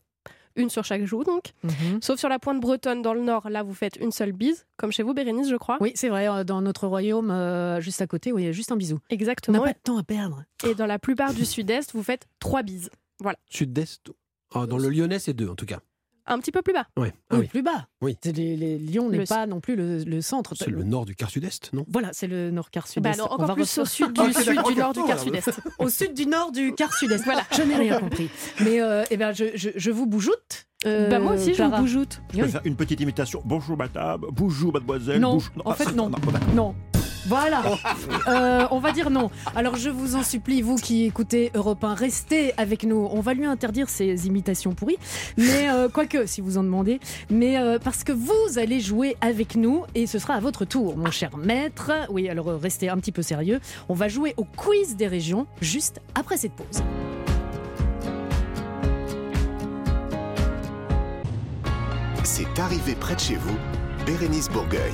[0.55, 1.99] une sur chaque joue donc, Mhm.
[2.01, 4.91] sauf sur la pointe bretonne dans le nord, là vous faites une seule bise, comme
[4.91, 5.77] chez vous Bérénice je crois.
[5.81, 6.27] Oui, c'est vrai.
[6.27, 8.95] euh, Dans notre royaume, euh, juste à côté, oui, il y a juste un bisou.
[8.95, 10.43] On n'a Exactement, pas de temps à perdre.
[10.67, 12.89] et dans la plupart du sud-est vous faites trois bises,
[13.49, 14.11] Sud-est.
[14.53, 15.79] Ah, dans le Lyonnais, c'est deux en tout cas.
[16.29, 16.85] un petit peu plus bas.
[16.97, 17.13] Ouais.
[17.29, 17.47] Ah Oui, oui.
[17.47, 17.87] plus bas.
[18.01, 18.17] Oui.
[18.21, 20.55] C'est les, les- Lyon n'est Le- pas non plus le, le centre.
[20.55, 21.85] C'est le nord du quart sud-est, non?
[21.89, 23.17] Voilà, c'est le nord quart Bah sud-est.
[23.17, 25.51] non, On encore va plus au sud du, sud, du nord du quart sud-est.
[25.79, 27.23] Au sud du nord du quart sud-est.
[27.23, 28.29] Voilà, je n'ai rien compris.
[28.61, 30.67] Mais euh, eh ben, je, je, je vous boujoute.
[30.85, 32.21] euh, bah moi aussi je vous boujoute.
[32.33, 33.41] Je peux faire une petite imitation.
[33.45, 35.21] Bonjour madame, bonjour mademoiselle.
[35.21, 36.11] Non, bonjour- en ah, fait, non.
[36.53, 36.75] Non.
[37.27, 37.61] Voilà.
[38.27, 39.31] Euh, on va dire non.
[39.55, 43.07] Alors je vous en supplie, vous qui écoutez Europe 1, restez avec nous.
[43.11, 44.97] On va lui interdire ces imitations pourries.
[45.37, 46.99] Mais euh, quoique, si vous en demandez.
[47.29, 50.97] Mais euh, parce que vous allez jouer avec nous et ce sera à votre tour,
[50.97, 51.91] mon cher maître.
[52.09, 53.61] Oui, alors restez un petit peu sérieux.
[53.87, 56.83] On va jouer au quiz des régions juste après cette pause.
[62.23, 63.55] C'est arrivé près de chez vous,
[64.05, 64.93] Bérénice Bourgueil.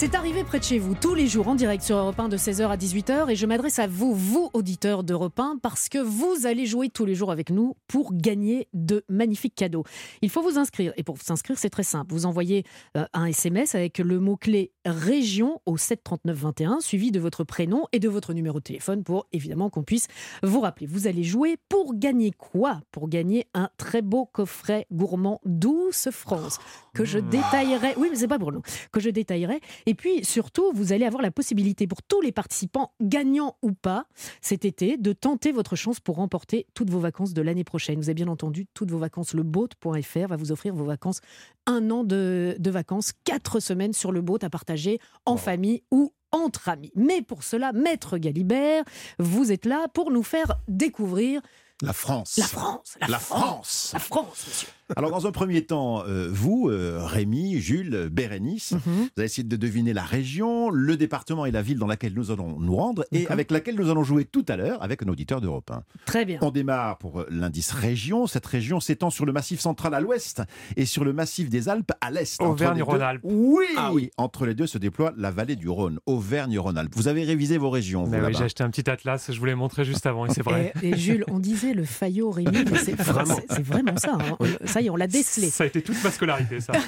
[0.00, 2.38] C'est arrivé près de chez vous tous les jours en direct sur Europe 1 de
[2.38, 6.46] 16h à 18h et je m'adresse à vous, vous auditeurs d'Europe 1, parce que vous
[6.46, 9.84] allez jouer tous les jours avec nous pour gagner de magnifiques cadeaux.
[10.22, 12.14] Il faut vous inscrire et pour vous inscrire c'est très simple.
[12.14, 12.64] Vous envoyez
[12.96, 18.08] euh, un SMS avec le mot-clé région au 73921 suivi de votre prénom et de
[18.08, 20.08] votre numéro de téléphone pour évidemment qu'on puisse
[20.42, 20.86] vous rappeler.
[20.86, 22.80] Vous allez jouer pour gagner quoi?
[22.90, 26.58] Pour gagner un très beau coffret gourmand Douce France
[26.94, 27.94] que je détaillerai.
[27.96, 28.62] Oui mais c'est pas pour nous.
[28.92, 29.60] Que je détaillerai.
[29.86, 34.06] Et puis surtout, vous allez avoir la possibilité pour tous les participants, gagnants ou pas,
[34.40, 37.96] cet été, de tenter votre chance pour remporter toutes vos vacances de l'année prochaine.
[37.98, 39.34] Vous avez bien entendu, toutes vos vacances.
[39.34, 41.20] Le boat.fr va vous offrir vos vacances,
[41.66, 46.12] un an de, de vacances, quatre semaines sur le boat à partager en famille ou
[46.32, 46.92] entre amis.
[46.94, 48.84] Mais pour cela, Maître Galibert,
[49.18, 51.40] vous êtes là pour nous faire découvrir
[51.82, 52.36] La France.
[52.38, 53.90] La France, la, La France, France.
[53.94, 54.68] la France, monsieur.
[54.96, 58.80] Alors, dans un premier temps, euh, vous, euh, Rémi, Jules, Bérénice, Mhm.
[58.84, 62.30] vous allez essayer de deviner la région, le département et la ville dans laquelle nous
[62.30, 65.40] allons nous rendre et avec laquelle nous allons jouer tout à l'heure avec un auditeur
[65.40, 65.82] d'Europe 1.
[66.06, 66.38] Très bien.
[66.42, 68.26] On démarre pour euh, l'indice région.
[68.26, 70.42] Cette région s'étend sur le massif central à l'ouest
[70.76, 72.40] et sur le massif des Alpes à l'est.
[72.42, 73.20] Auvergne-Rhône-Alpes.
[73.24, 74.10] Oui, Ah oui.
[74.16, 76.92] Entre les deux se déploie la vallée du Rhône, Auvergne-Rhône-Alpes.
[76.96, 79.54] Vous avez révisé vos régions, vous, oui, j'ai acheté un petit atlas, je vous l'ai
[79.54, 80.72] montré juste avant, et c'est vrai.
[80.82, 83.96] Et, et Jules, on disait le faillot Rémi, mais c'est Vraiment.
[83.96, 84.18] ça.
[84.20, 84.36] hein.
[84.64, 85.50] Ça y est, on l'a décelé.
[85.50, 86.72] Ça a été toute ma scolarité, ça.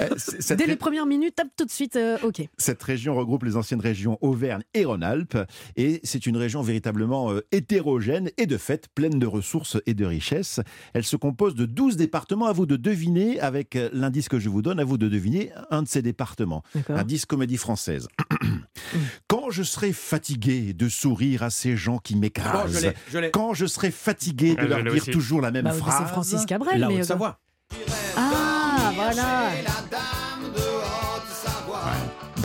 [0.00, 1.96] Euh, Dès les premières minutes, tape tout de suite.
[1.96, 2.42] euh, ok.
[2.56, 5.36] Cette région regroupe les anciennes régions Auvergne et Rhône-Alpes
[5.76, 10.04] et c'est une région véritablement euh, hétérogène et de fait pleine de ressources et de
[10.04, 10.60] richesses.
[10.94, 12.46] Elle se compose de 12 départements.
[12.46, 15.82] À vous de deviner, avec l'indice que je vous donne, à vous de deviner un
[15.82, 16.62] de ces départements.
[16.88, 18.06] Indice comédie française.
[19.26, 22.92] Quand je serai fatigué de sourire à ces gens qui Oh, m'écrasent,
[23.32, 25.10] quand je serai fatigué de Ah, je leur dire aussi.
[25.10, 26.77] toujours la même Bah phrase, c'est Francis Cabrel.
[26.78, 27.38] La mais, Haute-Savoie.
[28.16, 29.50] Ah, voilà.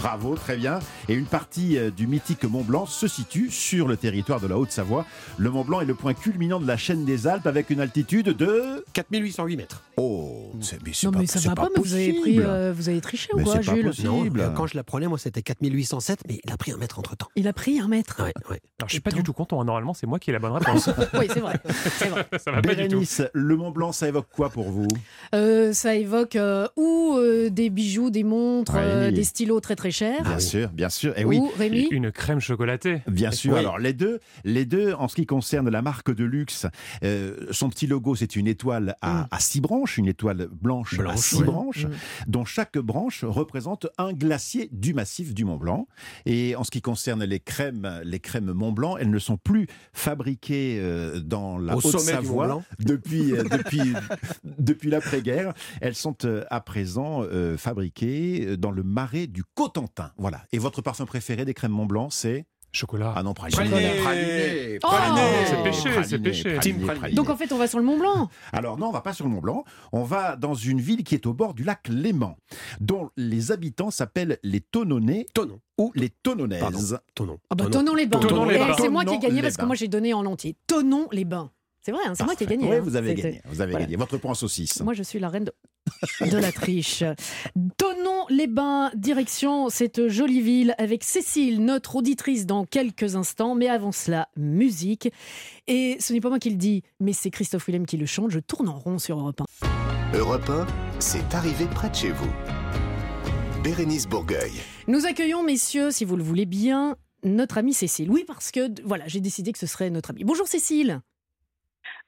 [0.04, 0.80] Bravo, très bien.
[1.08, 4.58] Et une partie euh, du mythique Mont Blanc se situe sur le territoire de la
[4.58, 5.06] Haute-Savoie.
[5.38, 8.28] Le Mont Blanc est le point culminant de la chaîne des Alpes avec une altitude
[8.36, 8.84] de...
[8.92, 9.82] 4808 mètres.
[9.96, 12.20] Oh, c'est mais c'est Non, pas, mais ça c'est va pas, mais vous avez, pris,
[12.20, 12.44] possible.
[12.46, 14.08] euh, vous avez triché ou Mais quoi, c'est pas Jules possible.
[14.10, 14.40] Non, Cible.
[14.42, 17.16] euh, quand je la prenais, moi, c'était 4807, mais il a pris un mètre entre
[17.16, 17.30] temps.
[17.38, 18.18] Il a pris un mètre.
[18.22, 18.60] Ouais, ouais.
[18.80, 19.66] Alors, je suis pas du tout content, hein.
[19.66, 20.90] normalement c'est moi qui ai la bonne réponse.
[21.14, 21.60] Oui, c'est vrai.
[21.98, 22.28] C'est vrai.
[22.44, 22.90] ça va pas du tout.
[22.90, 24.88] Bérénice, le Mont Blanc, ça évoque quoi pour vous?
[25.36, 29.14] Euh, ça évoque euh, ou euh, des bijoux, des montres, euh, Oui.
[29.14, 29.92] des stylos très très
[30.24, 31.18] Bien sûr, bien sûr.
[31.18, 31.88] Et oui, Ou Rémi.
[31.92, 33.02] Une crème chocolatée.
[33.08, 33.54] Bien sûr.
[33.54, 33.60] Oui.
[33.60, 36.66] Alors les deux, les deux, en ce qui concerne la marque de luxe,
[37.04, 39.28] euh, son petit logo, c'est une étoile à, Mm.
[39.32, 41.46] à six branches, une étoile blanche, à six ouais.
[41.46, 41.92] branches, Mm.
[42.28, 45.88] dont chaque branche représente un glacier du massif du Mont Blanc.
[46.26, 49.68] Et en ce qui concerne les crèmes, les crèmes Mont Blanc, elles ne sont plus
[49.94, 53.94] fabriquées euh, dans la Haute-Savoie depuis euh, depuis
[54.44, 55.54] depuis l'après-guerre.
[55.82, 59.44] Elles sont euh, à présent euh, fabriquées dans le marais du
[59.88, 60.12] Cotentin.
[60.18, 60.42] Voilà.
[60.52, 63.14] Et votre parfum préféré des crèmes Mont Blanc, c'est Chocolat.
[63.16, 63.56] ah non, praliné.
[63.70, 64.02] Praliné.
[64.02, 64.80] Praliné.
[64.84, 65.46] Oh Praliné.
[65.46, 66.44] C'est péché, c'est péché.
[66.56, 67.00] praliné, Team praliné.
[67.00, 67.16] praliné.
[67.16, 68.30] Donc en fait, on va sur le Mont Blanc.
[68.52, 69.64] Alors non, on va pas sur le Mont Blanc.
[69.92, 72.36] On va dans une ville qui est au bord du lac Léman,
[72.80, 75.60] dont les habitants s'appellent les Tononnais Tonon.
[75.78, 76.98] ou les Tononnaises.
[77.14, 77.38] Tonon.
[77.52, 77.78] Ah bah, Tonon.
[77.78, 78.20] Tonnons les bains.
[78.22, 78.76] Les Eh, bains.
[78.80, 79.76] C'est moi qui ai gagné parce que moi bains.
[79.76, 80.56] j'ai donné en entier.
[80.66, 81.52] Tonnons les bains.
[81.86, 82.68] C'est vrai, hein, c'est moi qui ai gagné.
[82.70, 82.82] Oui, hein.
[82.82, 83.42] vous avez gagné.
[83.46, 83.86] Vous avez Voilà.
[83.86, 83.98] gagné.
[83.98, 84.80] Votre point saucisse.
[84.80, 85.54] Moi, je suis la reine de,
[86.32, 87.04] de la triche.
[87.56, 93.56] Donnons les bains, direction cette jolie ville avec Cécile, notre auditrice, dans quelques instants.
[93.56, 95.10] Mais avant cela, musique.
[95.68, 98.32] Et ce n'est pas moi qui le dis, mais c'est Christophe Willem qui le chante.
[98.32, 100.18] Je tourne en rond sur Europe 1.
[100.18, 100.68] Europe 1,
[101.00, 102.32] c'est arrivé près de chez vous.
[103.64, 104.52] Bérénice Bourgueil.
[104.88, 108.10] Nous accueillons, messieurs, si vous le voulez bien, notre amie Cécile.
[108.12, 110.24] Oui, parce que voilà, j'ai décidé que ce serait notre amie.
[110.24, 111.02] Bonjour Cécile.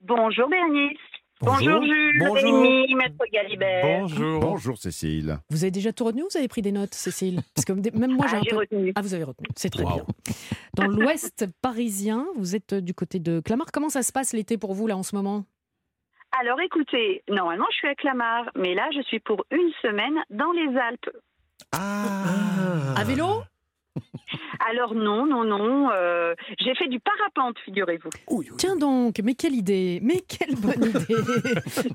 [0.01, 0.99] Bonjour Bérénice.
[1.45, 1.79] Bonjour.
[1.79, 2.61] Bonjour, Jules, Bonjour.
[2.61, 3.99] Rémi, Maître Galibert.
[3.99, 4.39] Bonjour.
[4.39, 5.37] Bonjour Cécile.
[5.49, 8.15] Vous avez déjà tout retenu ou vous avez pris des notes, Cécile Parce que même
[8.15, 8.57] moi, j'ai Ah, un peu.
[8.57, 8.93] retenu.
[8.95, 9.93] Ah, vous avez retenu, c'est très Wow.
[9.93, 10.03] bien.
[10.75, 13.67] Dans l'ouest parisien, vous êtes du côté de Clamart.
[13.71, 15.45] Comment ça se passe l'été pour vous là en ce moment?
[16.39, 20.51] Alors écoutez, normalement je suis à Clamart, mais là je suis pour une semaine dans
[20.51, 21.09] les Alpes.
[21.71, 22.93] Ah.
[22.97, 23.41] À vélo?
[24.69, 28.09] Alors non, non, non, euh, j'ai fait du parapente, figurez-vous.
[28.57, 31.15] Tiens donc, mais quelle idée Mais quelle bonne idée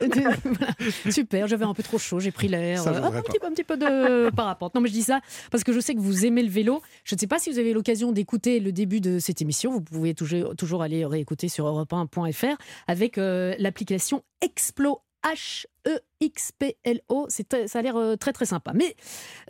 [0.44, 0.74] Voilà.
[1.10, 2.78] Super, j'avais un peu trop chaud, j'ai pris l'air.
[2.80, 4.74] Ça, Hop, un, petit, peu- un petit peu de parapente.
[4.74, 6.80] Non, mais je dis ça parce que je sais que vous aimez le vélo.
[7.04, 9.72] Je ne sais pas si vous avez l'occasion d'écouter le début de cette émission.
[9.72, 15.00] Vous pouvez toujours, toujours aller réécouter sur europe1.fr avec euh, l'application Explo.
[15.24, 18.72] H-E-X-P-L-O, ça a l'air euh, très très sympa.
[18.74, 18.94] Mais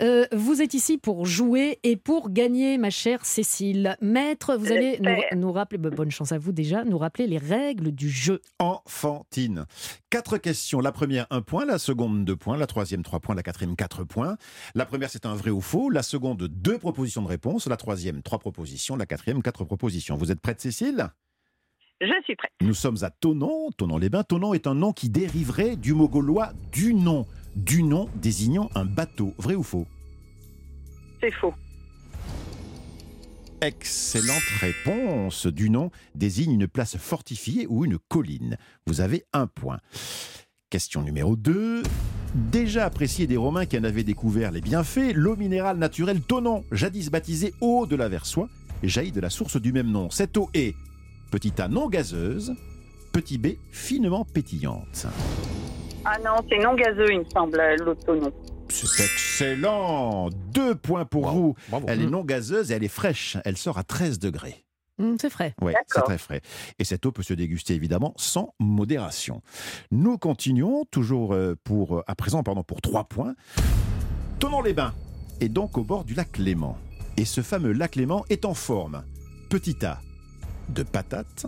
[0.01, 3.97] euh, vous êtes ici pour jouer et pour gagner, ma chère Cécile.
[4.01, 5.01] Maître, vous allez
[5.37, 8.41] nous rappeler, bah, bonne chance à vous déjà, nous rappeler les règles du jeu.
[8.59, 9.67] Enfantine.
[10.11, 10.81] Quatre questions.
[10.81, 11.65] La première, un point.
[11.65, 12.57] La seconde, deux points.
[12.57, 13.35] La troisième, trois points.
[13.35, 14.37] La quatrième, quatre points.
[14.75, 15.91] La première, c'est un vrai ou faux.
[15.91, 17.67] La seconde, deux propositions de réponse.
[17.67, 18.97] La troisième, trois propositions.
[18.97, 20.17] La quatrième, quatre propositions.
[20.17, 21.11] Vous êtes prête, Cécile?
[22.01, 22.53] Je suis prête.
[22.63, 24.23] Nous sommes à Tonon, Tonon-les-Bains.
[24.23, 27.27] Tonon est un nom qui dériverait du mot gaulois du nom.
[27.57, 29.35] Du nom désignant un bateau.
[29.37, 29.87] Vrai ou faux?
[31.21, 31.53] C'est faux.
[33.61, 35.47] Excellente réponse.
[35.47, 38.57] Du nom désigne une place fortifiée ou une colline.
[38.87, 39.81] Vous avez un point.
[40.71, 41.83] Question numéro 2.
[42.35, 47.11] Déjà apprécié des Romains qui en avaient découvert les bienfaits, l'eau minérale naturelle Tonon, jadis
[47.11, 48.49] baptisée eau de la Versoix,
[48.85, 50.09] jaillit de la source du même nom.
[50.11, 50.75] Cette eau est
[51.31, 52.55] petit A non gazeuse,
[53.13, 55.07] petit B finement pétillante.
[56.05, 58.33] Ah non, c'est non gazeux, il me semble, l'autonom.
[58.69, 61.55] C'est excellent Deux points pour Bravo, vous.
[61.69, 61.87] bravo.
[61.89, 63.37] Elle est non gazeuse et elle est fraîche.
[63.45, 64.65] Elle sort à 13 degrés.
[65.01, 65.55] Hum, c'est frais.
[65.61, 66.41] Oui, c'est très frais.
[66.79, 69.43] Et cette eau peut se déguster évidemment sans modération.
[69.91, 73.35] Nous continuons toujours euh, pour, euh, à présent, pardon, pour trois points.
[74.39, 74.95] Tonon-les-Bains
[75.41, 76.77] est donc au bord du lac Léman.
[77.17, 79.03] Et ce fameux lac Léman est en forme.
[79.49, 80.01] Petit A
[80.71, 81.47] de patate,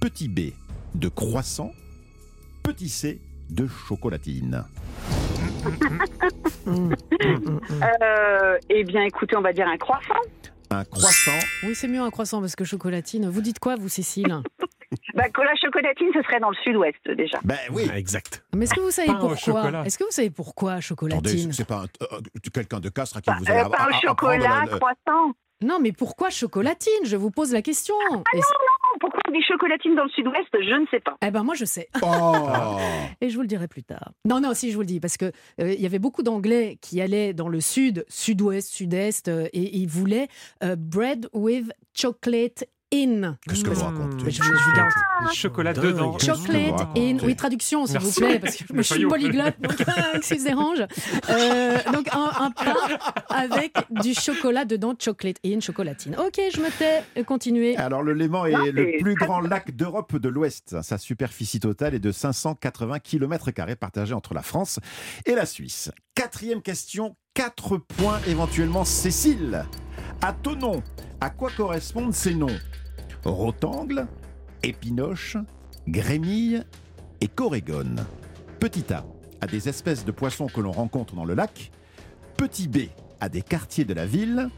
[0.00, 0.52] petit B
[0.94, 1.70] de croissant,
[2.62, 4.64] petit C de chocolatine.
[6.66, 10.20] Euh, eh bien, écoutez, on va dire un croissant.
[10.70, 13.28] Un croissant, Oui, c'est mieux un croissant parce que chocolatine.
[13.28, 14.42] Vous dites quoi, vous, Cécile?
[15.14, 17.38] Bah, que la chocolatine, ce serait dans le sud-ouest déjà.
[17.44, 17.88] ben oui.
[17.94, 18.44] Exact.
[18.54, 19.82] Mais est-ce que vous savez Pain pourquoi chocolat.
[19.86, 21.52] Est-ce que vous savez pourquoi chocolatine?
[21.52, 22.20] c'est pas un- euh,
[22.52, 25.32] quelqu'un de Castres à qui vous Euh, allez pain au chocolat, le- croissant.
[25.62, 26.92] Non, mais pourquoi chocolatine?
[27.04, 27.94] Je vous pose la question.
[28.34, 28.40] Et-
[29.00, 30.48] Pourquoi on dit chocolatine dans le sud-ouest?
[30.52, 31.16] Je ne sais pas.
[31.26, 31.88] Eh ben moi je sais.
[32.02, 32.46] Oh
[33.20, 34.12] Et je vous le dirai plus tard.
[34.24, 35.26] Non, non, si je vous le dis, parce que
[35.60, 39.76] euh, il y avait beaucoup d'Anglais qui allaient dans le sud, sud-ouest, sud-est, euh, et
[39.78, 40.28] ils voulaient
[40.62, 43.36] euh, bread with chocolate in.
[43.48, 44.98] Qu'est-ce que vous Parce- racontez Mais je, je vous garantis.
[45.30, 46.12] Du chocolat dedans.
[46.12, 47.16] Que vous Chocolate in.
[47.22, 49.74] Oui, traduction, s'il vous plaît, parce que je suis polyglotte, donc
[50.22, 50.80] si je dérange.
[51.30, 52.74] Euh, donc un, un pain
[53.28, 56.16] avec du chocolat dedans, chocolate in, chocolatine.
[56.18, 57.02] Ok, je me tais.
[57.18, 57.76] Euh, Continuez.
[57.76, 60.80] Alors le Léman est Non, le plus grand lac d'Europe de l'Ouest.
[60.82, 64.78] Sa superficie totale est de 580 km partagée entre la France
[65.26, 65.90] et la Suisse.
[66.14, 69.64] Quatrième question, 4 points éventuellement Cécile.
[70.20, 70.82] À Tonon,
[71.20, 72.56] à quoi correspondent ces noms
[73.24, 74.06] Rotangle,
[74.62, 75.36] Épinoche,
[75.86, 76.64] Grémille
[77.20, 78.04] et Corégone.
[78.58, 79.04] Petit A,
[79.40, 81.70] à des espèces de poissons que l'on rencontre dans le lac.
[82.36, 82.78] Petit B,
[83.20, 84.48] à des quartiers de la ville.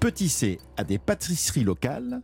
[0.00, 2.20] Petit C, à des pâtisseries locales.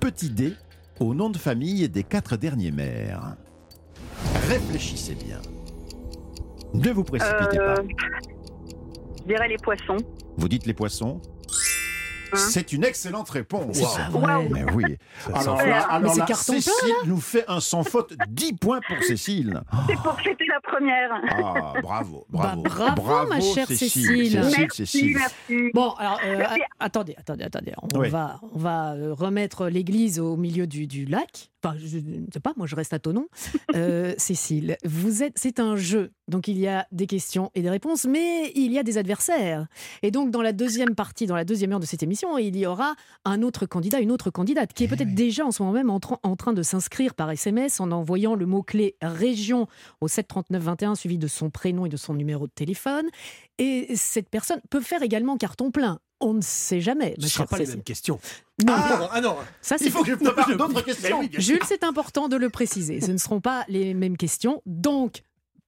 [0.00, 0.54] Petit D,
[1.00, 3.36] au nom de famille des quatre derniers maires.
[4.48, 5.40] Réfléchissez bien.
[6.74, 7.82] Ne vous précipitez Euh, pas.
[9.18, 9.96] Je dirais les poissons.
[10.36, 11.20] Vous dites les poissons
[12.34, 13.78] C'est une excellente réponse.
[14.12, 14.48] Wow.
[14.50, 14.96] Mais oui.
[15.34, 15.90] Alors là, faute.
[15.90, 18.14] alors Mais c'est là, carton plein, Cécile nous fait un sans faute.
[18.28, 19.60] 10 points pour Cécile.
[19.88, 21.10] C'est pour fêter la première.
[21.30, 22.62] Ah, bravo, bravo.
[22.62, 23.88] Bah, bravo, ma chère Cécile.
[24.06, 25.16] Cécile, merci, Cécile.
[25.16, 25.70] merci.
[25.74, 26.44] Bon, alors, euh,
[26.80, 27.72] attendez, attendez, attendez.
[27.82, 28.08] On Oui.
[28.08, 31.50] va, on va euh, remettre l'église au milieu du, du lac.
[31.64, 33.26] Enfin, je ne sais pas, moi je reste à ton nom.
[33.74, 36.12] Euh, Cécile, vous êtes, c'est un jeu.
[36.28, 39.66] Donc il y a des questions et des réponses, mais il y a des adversaires.
[40.02, 42.66] Et donc dans la deuxième partie, dans la deuxième heure de cette émission, il y
[42.66, 45.90] aura un autre candidat, une autre candidate, qui est peut-être déjà en ce moment même
[45.90, 49.68] en, tra- en train de s'inscrire par SMS en envoyant le mot-clé région
[50.00, 53.06] au 73921 suivi de son prénom et de son numéro de téléphone.
[53.58, 55.98] Et cette personne peut faire également carton plein.
[56.20, 57.14] On ne sait jamais.
[57.18, 58.18] Ce ne sera pas les mêmes questions.
[58.66, 61.20] Non, Ah, ah non ça, c'est Il faut que je prépare d'autres questions.
[61.38, 63.00] Jules, c'est important de le préciser.
[63.00, 65.22] Ce ne seront pas les mêmes questions, donc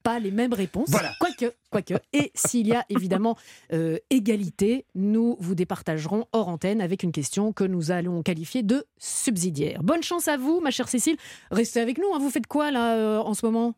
[0.08, 0.88] pas les mêmes réponses.
[0.90, 1.10] Voilà.
[1.20, 1.94] Quoique, quoique.
[2.14, 3.36] Et s'il y a évidemment
[3.74, 8.84] euh, égalité, nous vous départagerons hors antenne avec une question que nous allons qualifier de
[8.96, 9.82] subsidiaire.
[9.82, 11.16] Bonne chance à vous, ma chère Cécile.
[11.50, 12.08] Restez avec nous.
[12.14, 12.18] hein.
[12.20, 13.74] Vous faites quoi là euh, en ce moment?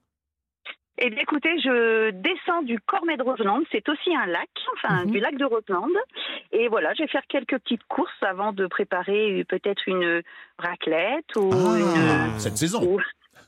[1.03, 3.61] Eh bien, écoutez, je descends du Cormet de Roseland.
[3.73, 5.11] C'est aussi un lac, enfin, Mhm.
[5.13, 5.89] du lac de Roseland.
[6.53, 10.23] Et voilà, je vais faire quelques petites courses avant de préparer euh, peut-être une
[10.59, 11.79] raclette ou, Ah,
[12.35, 12.83] une, cette saison.
[12.85, 13.01] ou,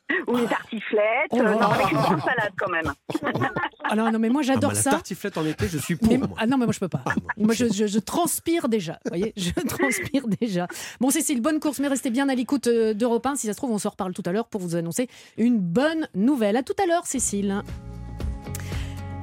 [0.26, 1.28] ou une tartiflette.
[1.30, 2.92] Oh Euh, non, avec une grande salade quand même.
[3.84, 4.90] Alors non, mais moi Ah, j'adore La ça.
[4.90, 6.08] tartiflette en été, je suis pour.
[6.10, 6.28] Mais- moi.
[6.38, 7.02] ah non, mais moi je peux pas.
[7.06, 8.94] Ah, moi, Moi je, je- je transpire déjà.
[9.04, 10.66] Vous voyez, je transpire déjà.
[11.00, 13.36] Bon, Cécile, bonne course, mais restez bien à l'écoute euh, d'Europe 1.
[13.36, 16.08] Si ça se trouve, on se reparle tout à l'heure pour vous annoncer une bonne
[16.14, 16.56] nouvelle.
[16.56, 17.62] À tout à l'heure, Cécile.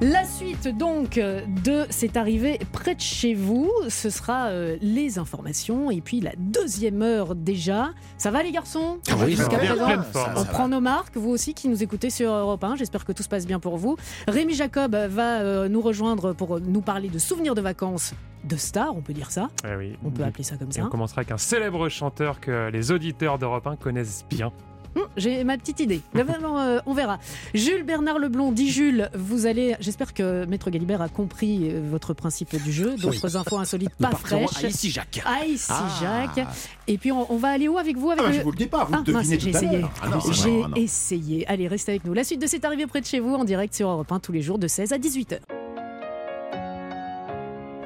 [0.00, 5.90] La suite donc de C'est arrivé près de chez vous, ce sera euh, les informations
[5.90, 7.90] et puis la deuxième heure déjà.
[8.16, 8.98] Ça va les garçons?
[9.10, 9.88] Ah oui, Jusqu'à présent,
[10.36, 12.76] on prend nos marques, vous aussi qui nous écoutez sur Europe 1.
[12.76, 13.96] J'espère que tout se passe bien pour vous.
[14.26, 18.96] Rémi Jacob va euh, nous rejoindre pour nous parler de souvenirs de vacances de stars,
[18.96, 19.50] on peut dire ça.
[19.70, 19.98] Eh oui.
[20.02, 20.84] On peut appeler ça comme Et ça.
[20.86, 24.50] on commencera avec un célèbre chanteur que les auditeurs d'Europe 1 connaissent bien.
[24.96, 26.00] Hum, J'ai ma petite idée.
[26.14, 27.18] Mais vraiment, euh, on verra.
[27.54, 29.76] Jules Bernard Leblond dit Jules, vous allez.
[29.80, 32.96] J'espère que Maître Galibert a compris euh, votre principe du jeu.
[32.96, 34.62] D'autres infos insolites pas fraîches.
[34.64, 35.22] ici, Jacques.
[35.24, 35.88] Ah, ici, Ah.
[36.34, 36.46] Jacques.
[36.88, 38.56] Et puis on, on va aller où avec vous avec Ah, le- je vous le
[38.56, 39.80] dis pas, vous Ah, devinez j'ai essayé.
[40.02, 41.46] Ah ah J'ai ah essayé.
[41.48, 42.12] Allez, restez avec nous.
[42.14, 44.32] La suite de C'est arrivé près de chez vous en direct sur Europe 1 tous
[44.32, 45.38] les jours de 16 à 18h.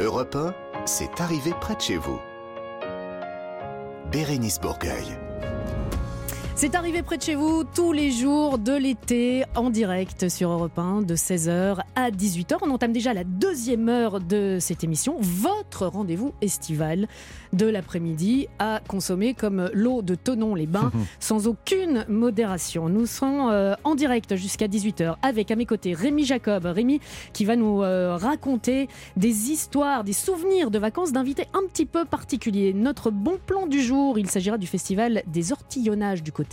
[0.01, 0.55] Europe 1,
[0.87, 2.19] c'est arrivé près de chez vous.
[4.11, 5.19] Bérénice Bourgueil.
[6.57, 10.79] C'est arrivé près de chez vous tous les jours de l'été en direct sur Europe
[10.79, 12.59] 1 de 16h à 18h.
[12.63, 17.09] On entame déjà la deuxième heure de cette émission, votre rendez-vous estival
[17.53, 22.89] de l'après-midi à consommer comme l'eau de Tonon les bains sans aucune modération.
[22.89, 26.67] Nous serons euh, en direct jusqu'à 18h avec à mes côtés Rémi Jacob.
[26.67, 27.01] Rémi
[27.33, 32.05] qui va nous euh, raconter des histoires, des souvenirs de vacances d'invités un petit peu
[32.05, 32.73] particuliers.
[32.73, 36.44] Notre bon plan du jour, il s'agira du festival des ortillonnages du côté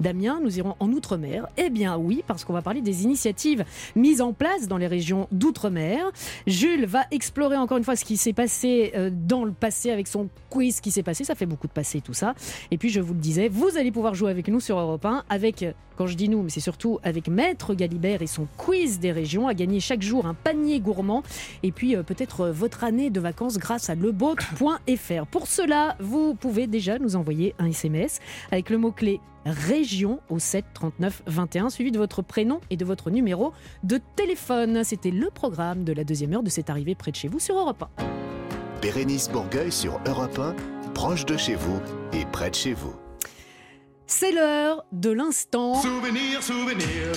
[0.00, 0.40] d'Amiens.
[0.42, 1.46] Nous irons en Outre-mer.
[1.56, 3.64] Eh bien oui, parce qu'on va parler des initiatives
[3.96, 6.10] mises en place dans les régions d'Outre-mer.
[6.46, 10.06] Jules va explorer encore une fois ce qui s'est passé euh, dans le passé avec
[10.06, 11.24] son quiz qui s'est passé.
[11.24, 12.34] Ça fait beaucoup de passé tout ça.
[12.70, 15.24] Et puis je vous le disais, vous allez pouvoir jouer avec nous sur Europe 1
[15.28, 15.64] avec,
[15.96, 19.48] quand je dis nous, mais c'est surtout avec Maître Galibert et son quiz des régions
[19.48, 21.22] à gagner chaque jour un panier gourmand
[21.62, 25.26] et puis euh, peut-être euh, votre année de vacances grâce à leboat.fr.
[25.30, 28.20] Pour cela, vous pouvez déjà nous envoyer un SMS
[28.50, 33.10] avec le mot-clé région au 7 39 21, suivi de votre prénom et de votre
[33.10, 34.84] numéro de téléphone.
[34.84, 37.58] C'était le programme de la deuxième heure de cette arrivée près de chez vous sur
[37.58, 38.80] Europe 1.
[38.82, 40.54] Bérénice Bourgueil sur Europe 1,
[40.94, 41.80] proche de chez vous
[42.12, 42.94] et près de chez vous.
[44.06, 45.74] C'est l'heure de l'instant.
[45.74, 47.12] Souvenir, souvenir.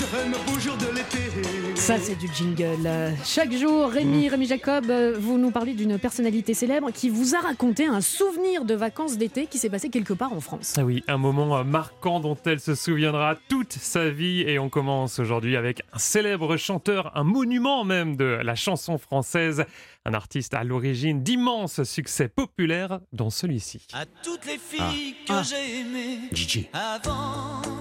[0.00, 1.59] De beau jour de l'été.
[1.80, 3.16] Ça, c'est du jingle.
[3.24, 7.40] Chaque jour, Rémi, Rémi Jacob, euh, vous nous parlez d'une personnalité célèbre qui vous a
[7.40, 10.74] raconté un souvenir de vacances d'été qui s'est passé quelque part en France.
[10.76, 14.42] Ah oui, un moment marquant dont elle se souviendra toute sa vie.
[14.42, 19.64] Et on commence aujourd'hui avec un célèbre chanteur, un monument même de la chanson française.
[20.04, 23.86] Un artiste à l'origine d'immenses succès populaires, dont celui-ci.
[23.94, 26.30] À toutes les filles que j'ai aimées
[26.74, 27.79] avant.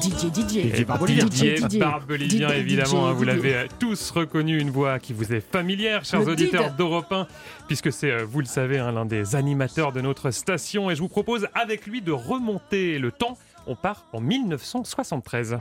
[0.00, 0.80] Didier, Didier.
[0.80, 1.24] Et Barbelivien.
[1.24, 1.80] Didier Didier.
[1.80, 3.36] Barbelivien, Didier, évidemment, hein, vous Didier.
[3.36, 7.26] l'avez euh, tous reconnu, une voix qui vous est familière, chers Le auditeurs d'Europe 1,
[7.66, 10.90] puisque c'est, euh, vous le savez, hein, l'un des animateurs de notre station.
[10.90, 13.38] Et je vous propose avec lui de remonter le temps.
[13.66, 15.58] On part en 1973.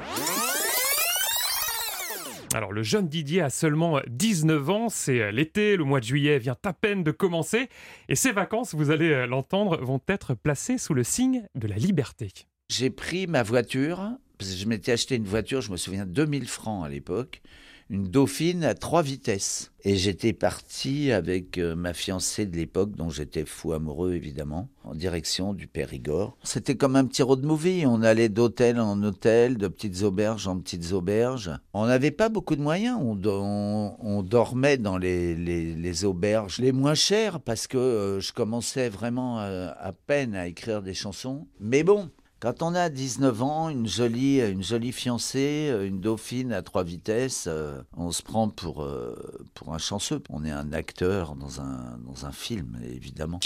[2.54, 6.40] Alors le jeune Didier a seulement 19 ans, c'est euh, l'été, le mois de juillet
[6.40, 7.70] vient à peine de commencer,
[8.10, 11.76] et ses vacances, vous allez euh, l'entendre, vont être placées sous le signe de la
[11.76, 12.32] liberté.
[12.70, 16.48] J'ai pris ma voiture, parce que je m'étais acheté une voiture, je me souviens, 2000
[16.50, 17.42] francs à l'époque,
[17.90, 19.72] une Dauphine à trois vitesses.
[19.86, 24.94] Et j'étais parti avec euh, ma fiancée de l'époque, dont j'étais fou amoureux évidemment, en
[24.96, 26.38] direction du Périgord.
[26.44, 30.60] C'était comme un petit road movie, on allait d'hôtel en hôtel, de petites auberges en
[30.60, 31.52] petites auberges.
[31.74, 36.74] On n'avait pas beaucoup de moyens, on, do- on- on dormait dans les auberges les
[36.74, 41.48] moins chères, parce que euh, je commençais vraiment euh, à peine à écrire des chansons.
[41.62, 42.10] Mais bon,
[42.40, 47.82] quand on a 19 ans, une jolie, fiancée, euh, une dauphine à trois vitesses, euh,
[47.96, 49.16] on se prend pour, euh,
[49.56, 50.22] pour un chanceux.
[50.30, 53.40] On est un acteur dans un, film, évidemment.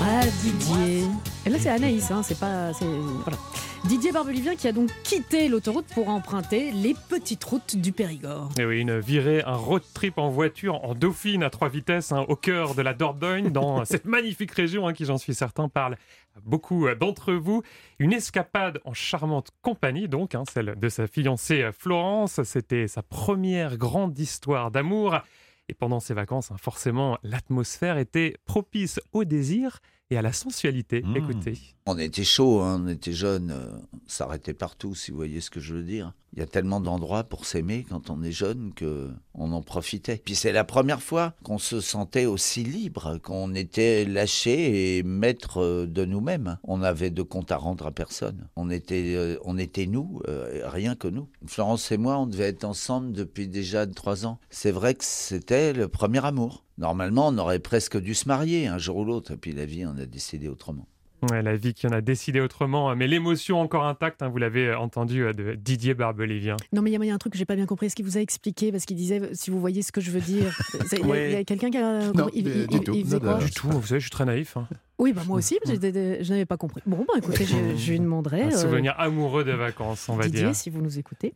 [0.00, 1.04] Ah, Didier.
[1.46, 2.72] Et là, c'est Anaïs, hein, c'est pas.
[2.72, 3.36] Voilà.
[3.84, 8.50] Didier Barbelivien qui a donc quitté l'autoroute pour emprunter les petites routes du Périgord.
[8.58, 12.24] Et oui, une virée, un road trip en voiture, en Dauphine à trois vitesses, hein,
[12.28, 15.94] au cœur de la Dordogne, dans cette magnifique région hein, qui, j'en suis certain, parle
[16.36, 17.62] à beaucoup euh, d'entre vous.
[17.98, 22.42] Une escapade en charmante compagnie, donc, hein, celle de sa fiancée euh, Florence.
[22.42, 25.20] C'était sa première grande histoire d'amour.
[25.68, 31.02] Et pendant ces vacances, hein, forcément, l'atmosphère était propice au désir et à la sensualité.
[31.02, 31.16] Mmh.
[31.16, 31.58] Écoutez.
[31.86, 35.50] On était chaud, hein, on était jeunes, euh, on s'arrêtait partout, si vous voyez ce
[35.50, 36.14] que je veux dire.
[36.34, 40.20] Il y a tellement d'endroits pour s'aimer quand on est jeune que on en profitait.
[40.24, 45.86] Puis c'est la première fois qu'on se sentait aussi libre, qu'on était lâché et maître
[45.86, 46.58] de nous-mêmes.
[46.64, 48.48] On avait de compte à rendre à personne.
[48.56, 51.28] On était, euh, on était nous, euh, rien que nous.
[51.46, 54.38] Florence et moi, on devait être ensemble depuis déjà trois ans.
[54.50, 56.64] C'est vrai que c'était le premier amour.
[56.78, 59.84] Normalement, on aurait presque dû se marier un jour ou l'autre, et puis la vie
[59.84, 60.86] en a décidé autrement.
[61.30, 64.38] Ouais, la vie qui en a décidé autrement, hein, mais l'émotion encore intacte, hein, vous
[64.38, 66.56] l'avez euh, entendu euh, de Didier Barbelivien.
[66.72, 67.86] Non, mais il y a- il y, a un truc que j'ai pas bien compris.
[67.86, 68.70] Est-ce qu'il vous a expliqué?
[68.70, 70.56] Parce qu'il disait, euh, si vous voyez ce que je veux dire.
[70.92, 72.12] Il y a- quelqu'un qui a.
[72.12, 72.92] Non, il, il- du il- tout.
[72.94, 73.44] il faisait Non, quoi?
[73.44, 74.56] Du tout, vous savez, je suis très naïf.
[74.56, 74.66] hein.
[74.98, 76.82] Oui, bah moi aussi, j'étais- je n'avais pas compris.
[76.84, 78.42] Bon, bah écoutez, je, je lui demanderai.
[78.42, 80.54] Un euh, souvenir amoureux de vacances, on va Didier, dire.
[80.56, 81.34] si vous nous écoutez.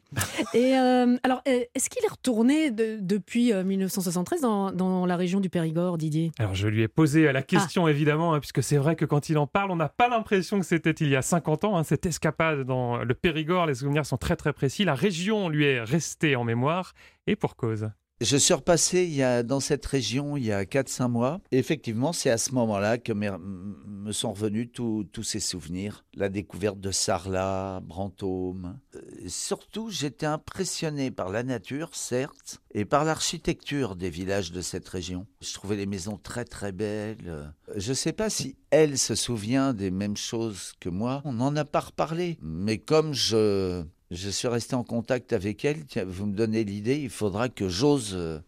[0.52, 5.16] Et euh, alors, euh, est-ce qu'il est retourné de- depuis euh, 1973 dans, dans la
[5.16, 6.32] région du Périgord, Didier?
[6.38, 7.32] Alors je lui ai posé Ah.
[7.32, 10.08] la question évidemment, hein, puisque c'est vrai que quand il en parle, on n'a pas
[10.08, 13.74] l'impression que c'était il y a 50 ans, hein, cette escapade dans le Périgord, les
[13.76, 16.94] souvenirs sont très très précis, la région lui est restée en mémoire,
[17.28, 17.88] et pour cause.
[18.22, 21.40] Je suis repassé il y a, dans cette région il y a 4-5 mois.
[21.50, 26.04] Effectivement, c'est à ce moment-là que me, sont revenus tous ces souvenirs.
[26.14, 28.78] La découverte de Sarlat, Brantôme.
[28.94, 34.88] Euh, surtout, j'étais impressionné par la nature, certes, et par l'architecture des villages de cette
[34.88, 35.26] région.
[35.40, 37.52] Je trouvais les maisons très très belles.
[37.74, 41.22] Je ne sais pas si elle se souvient des mêmes choses que moi.
[41.24, 42.38] On n'en a pas reparlé.
[42.40, 45.84] Mais comme je je suis resté en contact avec elle.
[45.86, 48.38] Tiens, vous me donnez l'idée, il faudra que j'ose euh,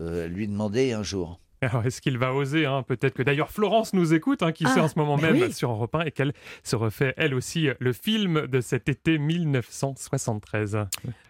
[0.00, 1.40] euh, lui demander un jour.
[1.62, 2.82] Alors, est-ce qu'il va oser hein?
[2.82, 5.52] Peut-être que d'ailleurs Florence nous écoute, hein, qui Ah, sait en ce moment même oui.
[5.52, 6.32] sur Europe 1 et qu'elle
[6.64, 10.78] se refait elle aussi le film de cet été 1973.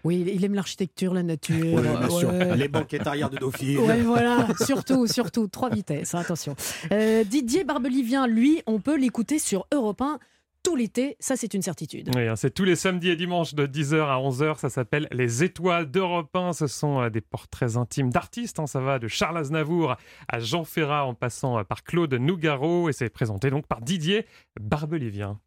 [0.04, 1.74] Oui, il aime l'architecture, la nature.
[1.74, 2.28] Ouais, bien sûr.
[2.28, 2.56] Ouais.
[2.56, 3.78] Les banquettes arrière de Dauphine.
[3.78, 6.54] Ouais, voilà, surtout, surtout, trois vitesses, hein, attention.
[6.92, 10.18] Euh, Didier Barbelivien, lui, on peut l'écouter sur Europe 1
[10.62, 12.10] tout l'été, ça c'est une certitude.
[12.14, 14.58] Oui, hein, c'est tous les samedis et dimanches de 10h à 11h.
[14.58, 16.52] Ça s'appelle Les Étoiles d'Europe 1.
[16.52, 18.58] Ce sont euh, des portraits intimes d'artistes.
[18.60, 18.66] hein.
[18.66, 19.96] Ça va de Charles Aznavour
[20.28, 22.88] à Jean Ferrat en passant euh, par Claude Nougaro.
[22.88, 24.26] Et c'est présenté donc par Didier
[24.60, 25.38] Barbelivien.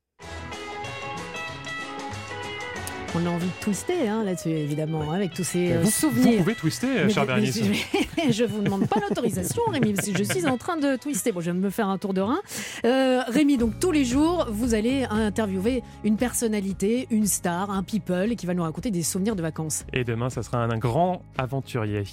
[3.16, 6.38] On a envie de twister hein, là-dessus, évidemment, hein, avec tous ces euh, vous, souvenirs.
[6.38, 10.24] vous pouvez twister, euh, cher mais je vous demande pas l'autorisation, Rémi, parce que je
[10.24, 11.32] suis en train de twister.
[11.32, 12.40] Bon, je vais me faire un tour de rein.
[12.86, 18.36] Euh, Rémi, donc tous les jours, vous allez interviewer une personnalité, une star, un people,
[18.36, 19.86] qui va nous raconter des souvenirs de vacances.
[19.94, 22.04] Et demain, ça sera un, un grand aventurier.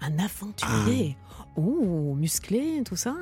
[0.00, 1.16] Un aventurier.
[1.54, 3.14] Oh, musclé, tout ça?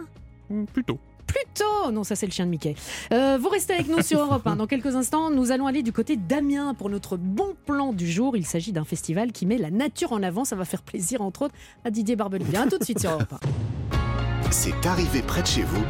[0.72, 0.98] Plutôt.
[1.28, 2.74] Plutôt Non, ça c'est le chien de Mickey.
[3.12, 4.56] Euh, vous restez avec nous sur Europe 1.
[4.56, 8.36] Dans quelques instants, nous allons aller du côté d'Amiens pour notre bon plan du jour.
[8.36, 10.44] Il s'agit d'un festival qui met la nature en avant.
[10.44, 11.54] Ça va faire plaisir, entre autres,
[11.84, 12.62] à Didier Barbelivien.
[12.62, 14.50] À tout de suite sur Europe 1.
[14.50, 15.82] C'est arrivé près de chez vous,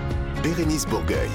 [0.43, 1.31] Bérénice Bourgueil.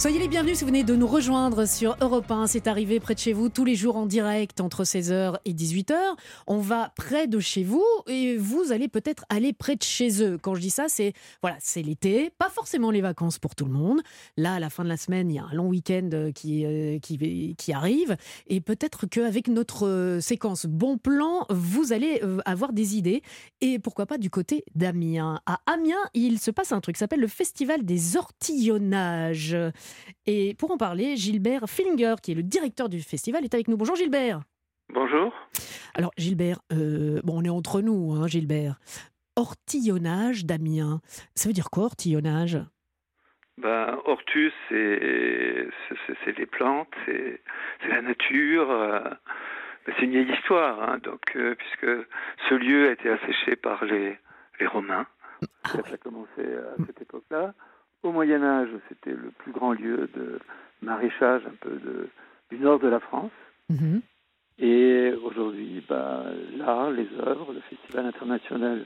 [0.00, 2.46] Soyez les bienvenus si vous venez de nous rejoindre sur Europe 1.
[2.46, 5.94] C'est arrivé près de chez vous tous les jours en direct entre 16h et 18h.
[6.46, 10.38] On va près de chez vous et vous allez peut-être aller près de chez eux.
[10.40, 13.72] Quand je dis ça, c'est voilà, c'est l'été, pas forcément les vacances pour tout le
[13.72, 14.00] monde.
[14.38, 16.64] Là, à la fin de la semaine, il y a un long week-end euh, qui,
[16.64, 22.72] euh, qui, qui arrive et peut-être qu'avec notre euh, séquence bon plan, vous allez avoir
[22.72, 23.20] des idées
[23.60, 25.42] et pourquoi pas du côté d'Amiens.
[25.44, 29.54] À Amiens, il se passe un truc qui s'appelle le Festival des ortillonnages.
[30.26, 33.76] Et pour en parler, Gilbert Fillinger, qui est le directeur du festival, est avec nous.
[33.76, 34.40] Bonjour Gilbert.
[34.92, 35.32] Bonjour.
[35.94, 38.78] Alors Gilbert, euh, bon, on est entre nous, hein, Gilbert.
[39.36, 41.00] Ortillonnage d'Amiens,
[41.34, 42.58] ça veut dire quoi ortillonnage?
[43.58, 45.68] Ben, Hortus, c'est
[46.36, 47.40] les plantes, c'est
[47.88, 48.70] la nature.
[48.70, 49.00] euh,
[49.86, 52.06] c'est une vieille histoire, hein, donc euh, puisque
[52.48, 54.18] ce lieu a été asséché par les
[54.60, 55.06] les Romains.
[55.64, 57.54] Ça a commencé à cette époque-là.
[58.02, 60.38] Au Moyen Âge, c'était le plus grand lieu de
[60.82, 62.08] maraîchage un peu de,
[62.50, 63.30] du nord de la France.
[63.68, 64.00] Mhm.
[64.58, 66.24] Et aujourd'hui, ben,
[66.58, 68.84] là, les œuvres, le Festival international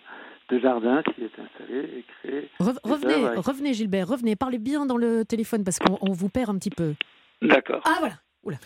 [0.50, 2.48] de jardin s'y est installé et créé.
[2.60, 6.28] Re- revenez, avec- revenez Gilbert, revenez, parlez bien dans le téléphone parce qu'on on vous
[6.28, 6.94] perd un petit peu.
[7.42, 7.82] D'accord.
[7.86, 8.14] Ah voilà.
[8.44, 8.58] Oula.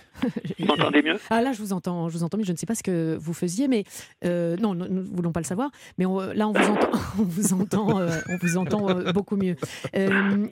[0.58, 1.18] Vous m'entendez mieux?
[1.30, 2.44] Ah là, je vous entends, je vous entends mieux.
[2.44, 3.84] Je ne sais pas ce que vous faisiez, mais
[4.24, 5.70] euh, non, nous ne voulons pas le savoir.
[5.98, 9.36] Mais on- là, on vous entend, on vous entend, euh, on vous entend euh, beaucoup
[9.36, 9.56] mieux.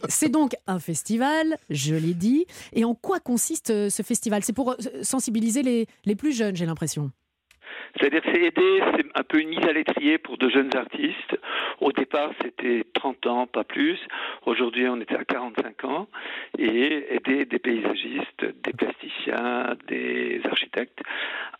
[0.09, 2.47] C'est donc un festival, je l'ai dit.
[2.73, 4.43] Et en quoi consiste ce festival?
[4.45, 7.11] C'est pour sensibiliser les, les plus jeunes, j'ai l'impression.
[7.99, 11.39] C'est-à-dire c'est aider, c'est un peu une mise à l'étrier pour de jeunes artistes.
[11.81, 13.99] Au départ, c'était 30 ans, pas plus.
[14.45, 16.09] Aujourd'hui, on était à 45 ans.
[16.59, 21.01] Et aider des paysagistes, des plasticiens, des architectes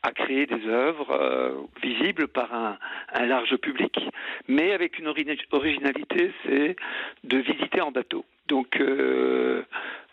[0.03, 2.79] à créer des œuvres euh, visibles par un,
[3.27, 3.99] large public,
[4.47, 6.77] mais avec une ori- originalité, c'est
[7.25, 8.25] de visiter en bateau.
[8.49, 9.63] Donc, euh,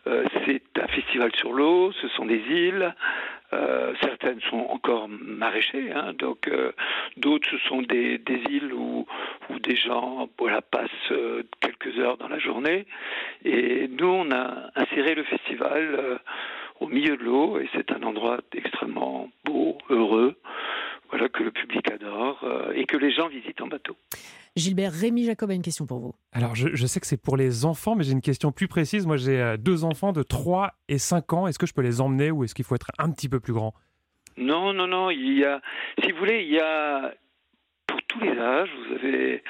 [0.07, 2.93] euh, c'est un festival sur l'eau, ce sont des îles.
[3.53, 6.71] Euh, certaines sont encore maraîchées, hein, donc euh,
[7.17, 9.05] d'autres ce sont des, îles où,
[9.59, 10.27] des gens
[10.71, 12.85] passent euh, quelques heures dans la journée.
[13.45, 16.19] Et nous, on a inséré le festival
[16.79, 20.35] au milieu de l'eau et c'est un endroit extrêmement beau, heureux,
[21.13, 23.95] voilà que le public adore euh, et que les gens visitent en bateau.
[24.55, 26.15] Gilbert, Rémi Jacob a une question pour vous.
[26.31, 29.05] Alors, je, je sais que c'est pour les enfants, mais j'ai une question plus précise.
[29.05, 31.45] Moi, j'ai euh, deux enfants de 3 et 5 ans.
[31.45, 33.53] Est-ce que je peux les emmener ou est-ce qu'il faut être un petit peu plus
[33.53, 33.75] grand?
[34.37, 35.11] Non, non, non.
[35.11, 35.61] Il y a,
[36.03, 37.13] si vous voulez, il y a
[37.85, 38.71] pour tous les âges.
[38.87, 39.43] Vous avez,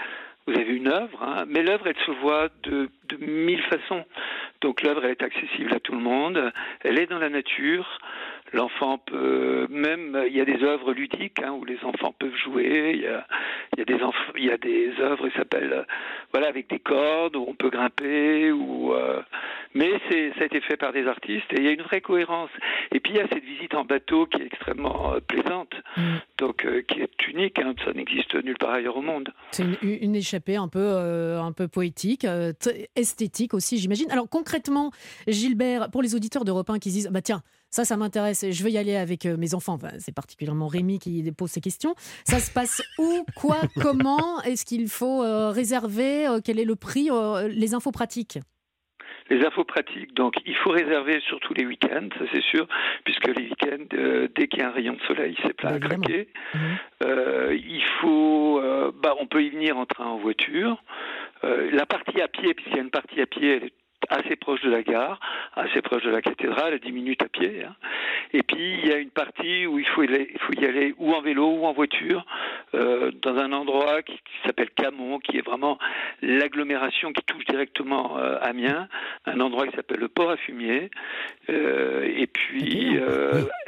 [0.47, 4.03] vous avez une œuvre, hein, mais l'œuvre, elle se voit de, de mille façons.
[4.59, 6.51] Donc l'œuvre, elle est accessible à tout le monde.
[6.81, 7.87] Elle est dans la nature.
[8.53, 12.91] L'enfant peut même, il y a des œuvres ludiques hein, où les enfants peuvent jouer.
[12.95, 13.25] Il y a,
[13.75, 15.85] il y a des enf- il y a des œuvres qui s'appellent,
[16.31, 18.51] voilà, avec des cordes où on peut grimper.
[18.51, 19.21] Ou, euh,
[19.73, 22.01] mais c'est, ça a été fait par des artistes et il y a une vraie
[22.01, 22.51] cohérence.
[22.91, 25.73] Et puis il y a cette visite en bateau qui est extrêmement euh, plaisante,
[26.37, 27.57] donc euh, qui est unique.
[27.59, 29.29] hein, ça n'existe nulle part ailleurs au monde.
[29.51, 32.27] C'est une, une échappée un peu, un peu poétique,
[32.95, 34.11] esthétique aussi, j'imagine.
[34.11, 34.91] Alors concrètement,
[35.27, 37.41] Gilbert, pour les auditeurs d'Europe 1 qui se disent, bah tiens,
[37.73, 39.73] ça, ça m'intéresse, je veux y aller avec euh, mes enfants.
[39.73, 41.95] Enfin, c'est particulièrement Rémi qui pose ces questions.
[42.23, 46.75] Ça se passe où, quoi, comment Est-ce qu'il faut euh, réserver Euh, Quel est le
[46.75, 47.09] prix
[47.49, 48.37] Les infos pratiques?
[49.31, 52.67] Les infos pratiques, donc il faut réserver surtout les week-ends, ça c'est sûr,
[53.05, 55.79] puisque les week-ends, euh, dès qu'il y a un rayon de soleil, c'est plein à
[55.79, 56.27] craquer.
[57.03, 60.83] Euh, il faut, euh, bah, on peut y venir en train, en voiture.
[61.41, 63.73] La partie à pied, puisqu'il y a une partie à pied, elle est
[64.09, 65.19] assez proche de la gare,
[65.55, 67.63] assez proche de la cathédrale, à 10 minutes à pied.
[67.67, 67.75] hein.
[68.33, 70.93] Et puis il y a une partie où il faut, aller- il faut y aller
[70.97, 72.25] ou en vélo ou en voiture,
[72.73, 75.77] euh, dans un endroit qui, qui s'appelle Camon, qui est vraiment
[76.21, 78.87] l'agglomération qui touche directement euh, Amiens,
[79.25, 80.89] un endroit qui s'appelle le port à fumier.
[81.49, 82.97] Euh, et puis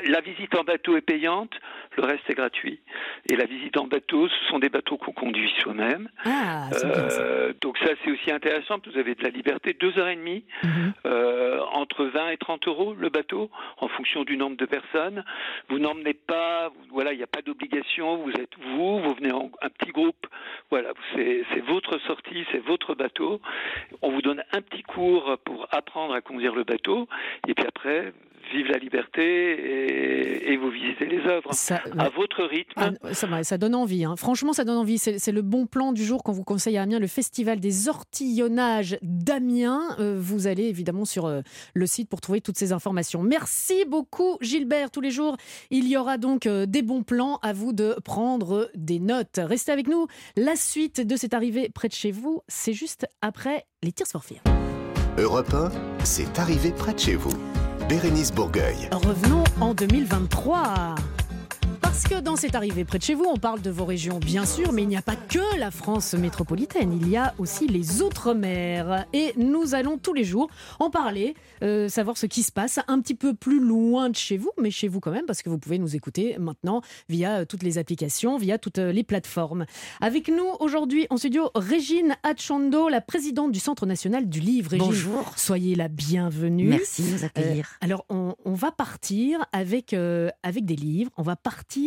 [0.07, 1.53] la visite en bateau est payante,
[1.97, 2.79] le reste est gratuit.
[3.29, 6.09] Et la visite en bateau, ce sont des bateaux qu'on conduit soi-même.
[6.25, 6.69] Ah.
[6.83, 10.43] Euh, donc ça c'est aussi intéressant, vous avez de la liberté, deux heures et demie,
[10.63, 10.93] Mhm.
[11.05, 15.23] euh, entre 20 et 30 euros le bateau, en fonction du nombre de personnes.
[15.69, 19.51] Vous n'emmenez pas, voilà, il n'y a pas d'obligation, vous êtes vous, vous venez en
[19.61, 20.27] un petit groupe,
[20.69, 23.41] voilà, c'est votre sortie, c'est votre bateau.
[24.01, 27.07] On vous donne un petit cours pour apprendre à conduire le bateau,
[27.47, 28.13] et puis après,
[28.53, 31.51] vive la liberté et, et vous visitez les œuvres
[31.97, 32.71] à votre rythme.
[32.75, 34.05] Ah, ça, va, ça donne envie.
[34.05, 34.15] hein.
[34.15, 34.97] Franchement, ça donne envie.
[34.97, 38.97] C'est le bon plan du jour qu'on vous conseille à Amiens, le festival des ortillonnages
[39.01, 39.81] d'Amiens.
[39.99, 41.41] Euh, vous allez évidemment sur euh,
[41.73, 43.21] le site pour trouver toutes ces informations.
[43.23, 44.91] Merci beaucoup, Gilbert.
[44.91, 45.37] Tous les jours,
[45.71, 47.39] il y aura donc euh, des bons plans.
[47.41, 49.37] À vous de prendre des notes.
[49.39, 50.07] Restez avec nous.
[50.37, 54.41] La suite de cette arrivée près de chez vous, c'est juste après les tirs Fear.
[55.17, 55.71] Europe 1,
[56.03, 57.31] c'est arrivé près de chez vous.
[57.87, 58.89] Bérénice Bourgueil.
[58.91, 60.95] Revenons en 2023.
[61.95, 64.45] Parce que dans cette arrivée près de chez vous, on parle de vos régions, bien
[64.45, 68.01] sûr, mais il n'y a pas que la France métropolitaine, il y a aussi les
[68.01, 69.05] Outre-mer.
[69.13, 72.99] Et nous allons tous les jours en parler, euh, savoir ce qui se passe un
[72.99, 75.57] petit peu plus loin de chez vous, mais chez vous quand même, parce que vous
[75.57, 79.65] pouvez nous écouter maintenant via euh, toutes les applications, via toutes euh, les plateformes.
[80.01, 84.71] Avec nous aujourd'hui en studio, Régine Achondo, la présidente du Centre national du livre.
[84.71, 85.31] Régine, Bonjour.
[85.37, 86.67] Soyez la bienvenue.
[86.67, 87.69] Merci de nous accueillir.
[87.71, 91.09] Euh, alors, on, on va partir avec, euh, avec des livres.
[91.15, 91.84] On va partir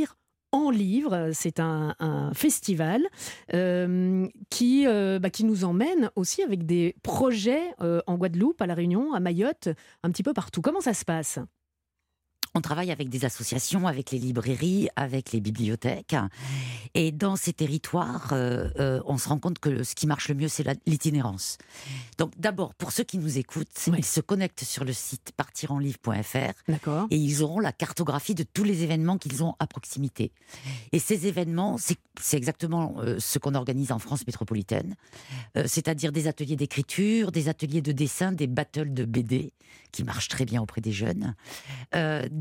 [0.53, 1.31] en livre.
[1.33, 1.95] C'est un,
[2.35, 3.07] festival
[3.55, 8.67] euh, qui, euh, bah, qui nous emmène aussi avec des projets euh, en Guadeloupe, à
[8.67, 9.69] La Réunion, à Mayotte,
[10.03, 10.61] un petit peu partout.
[10.61, 11.39] Comment ça se passe?
[12.59, 16.17] On travaille avec des associations, avec les librairies, avec les bibliothèques.
[16.95, 20.35] Et dans ces territoires, euh, euh, on se rend compte que ce qui marche le
[20.35, 21.57] mieux, c'est l'itinérance.
[22.19, 26.73] Donc d'abord, pour ceux qui nous écoutent, ils se connectent sur le site partirenlivre.fr
[27.11, 30.33] et ils auront la cartographie de tous les événements qu'ils ont à proximité.
[30.91, 34.97] Et ces événements, c'est exactement euh, ce qu'on organise en France métropolitaine,
[35.67, 39.53] c'est-à-dire des ateliers d'écriture, des ateliers de dessin, des battles de BD
[39.93, 41.35] qui marchent très bien auprès des jeunes,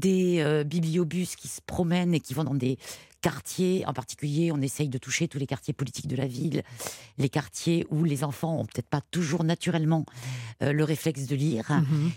[0.07, 2.77] des euh, bibliobus qui se promènent et qui vont dans des
[3.21, 6.63] quartiers, en particulier, on essaye de toucher tous les quartiers politiques de la ville,
[7.17, 10.05] les quartiers où les enfants ont peut-être pas toujours naturellement
[10.63, 11.71] euh, le réflexe de lire.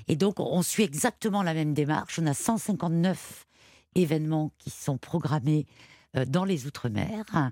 [0.07, 2.21] Et donc, on suit exactement la même démarche.
[2.21, 3.47] On a 159
[3.97, 5.67] événements qui sont programmés
[6.17, 7.51] euh, dans les Outre-mer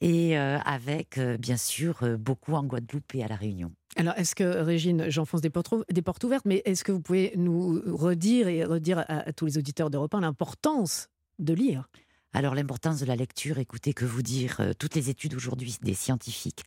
[0.00, 3.72] et avec, bien sûr, beaucoup en Guadeloupe et à La Réunion.
[3.96, 8.48] Alors, est-ce que, Régine, j'enfonce des portes, ouvertes, mais est-ce que vous pouvez nous redire
[8.48, 11.88] et redire à, à tous les auditeurs d'Europe 1 l'importance de lire?
[12.34, 15.92] Alors l'importance de la lecture, écoutez, que vous dire, euh, toutes les études aujourd'hui des
[15.92, 16.62] scientifiques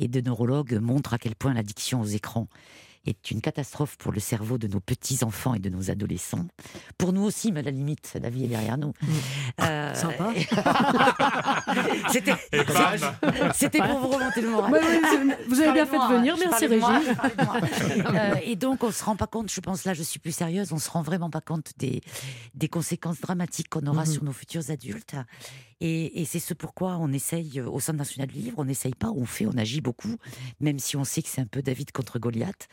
[0.00, 2.48] et de neurologues montrent à quel point l'addiction aux écrans
[3.06, 6.46] est une catastrophe pour le cerveau de nos petits-enfants et de nos adolescents.
[6.98, 8.92] Pour nous aussi, mais à la limite, la vie est derrière nous.
[9.62, 10.32] Euh, Sympa.
[13.54, 14.72] C'était pour vous remonter le moral.
[14.72, 14.80] Ouais,
[15.48, 16.36] vous avez bien fait de venir.
[16.38, 17.00] Merci, moi.
[18.14, 20.72] Euh, et donc, on se rend pas compte, je pense, là, je suis plus sérieuse,
[20.72, 22.00] on se rend vraiment pas compte des,
[22.54, 24.12] des conséquences dramatiques qu'on aura Mhm.
[24.12, 25.14] sur nos futurs adultes.
[25.80, 28.94] Et, et c'est ce pourquoi on essaye, euh, au Centre national du livre, on n'essaye
[28.94, 30.16] pas, on fait, on agit beaucoup,
[30.60, 32.68] même si on sait que c'est un peu David contre Goliath,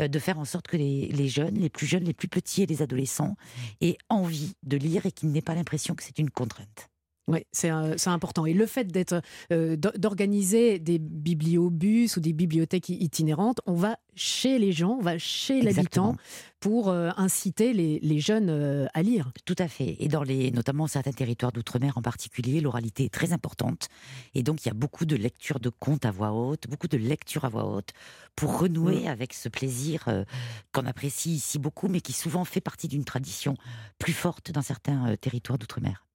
[0.00, 2.62] euh, de faire en sorte que les, les jeunes, les plus jeunes, les plus petits
[2.62, 3.36] et les adolescents
[3.80, 6.88] aient envie de lire et qu'ils n'aient pas l'impression que c'est une contrainte.
[7.28, 7.70] Oui, c'est
[8.06, 8.46] important.
[8.46, 9.22] Et le fait d'être
[9.52, 15.02] euh, d'o- d'organiser des bibliobus ou des bibliothèques itinérantes, on va chez les gens, on
[15.02, 16.16] va chez l'habitant.
[16.62, 19.32] Pour euh, inciter les, les jeunes euh, à lire.
[19.44, 19.96] Tout à fait.
[19.98, 23.88] Et dans les, notamment certains territoires d'outre-mer en particulier, l'oralité est très importante.
[24.36, 26.96] Et donc, il y a beaucoup de lectures de contes à voix haute, beaucoup de
[26.96, 27.90] lectures à voix haute
[28.36, 30.24] pour renouer avec ce plaisir euh,
[30.72, 33.56] qu'on apprécie ici beaucoup, mais qui souvent fait partie d'une tradition
[33.98, 36.06] plus forte dans certains euh, territoires d'outre-mer.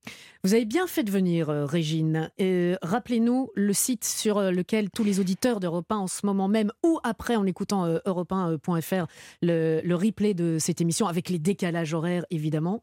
[0.43, 2.32] Vous avez bien fait de venir, euh, Régine.
[2.82, 7.00] Rappelez-nous le site sur lequel tous les auditeurs d'Europe 1 en ce moment même ou
[7.04, 9.08] après en écoutant euh, europe1.fr
[9.41, 12.82] le, le replay de cette émission avec les décalages horaires évidemment.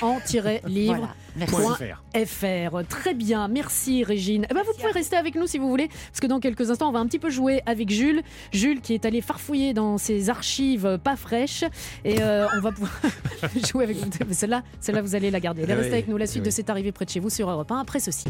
[0.87, 2.27] Voilà, merci.
[2.27, 2.89] .fr.
[2.89, 4.47] Très bien, merci Régine.
[4.51, 6.89] Eh ben, vous pouvez rester avec nous si vous voulez, parce que dans quelques instants,
[6.89, 8.22] on va un petit peu jouer avec Jules.
[8.51, 11.64] Jules qui est allé farfouiller dans ses archives pas fraîches.
[12.07, 12.99] Et euh, on va pouvoir
[13.70, 14.09] jouer avec vous.
[14.27, 15.64] Mais Celle-là, celle-là, vous allez la garder.
[15.64, 16.16] Allez, Eh restez oui, avec nous.
[16.16, 16.51] La eh suite de.
[16.51, 18.24] C'est arrivé près de chez vous sur Europe 1 après ceci.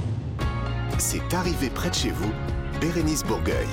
[0.98, 2.32] C'est arrivé près de chez vous,
[2.80, 3.68] Bérénice Bourgueil.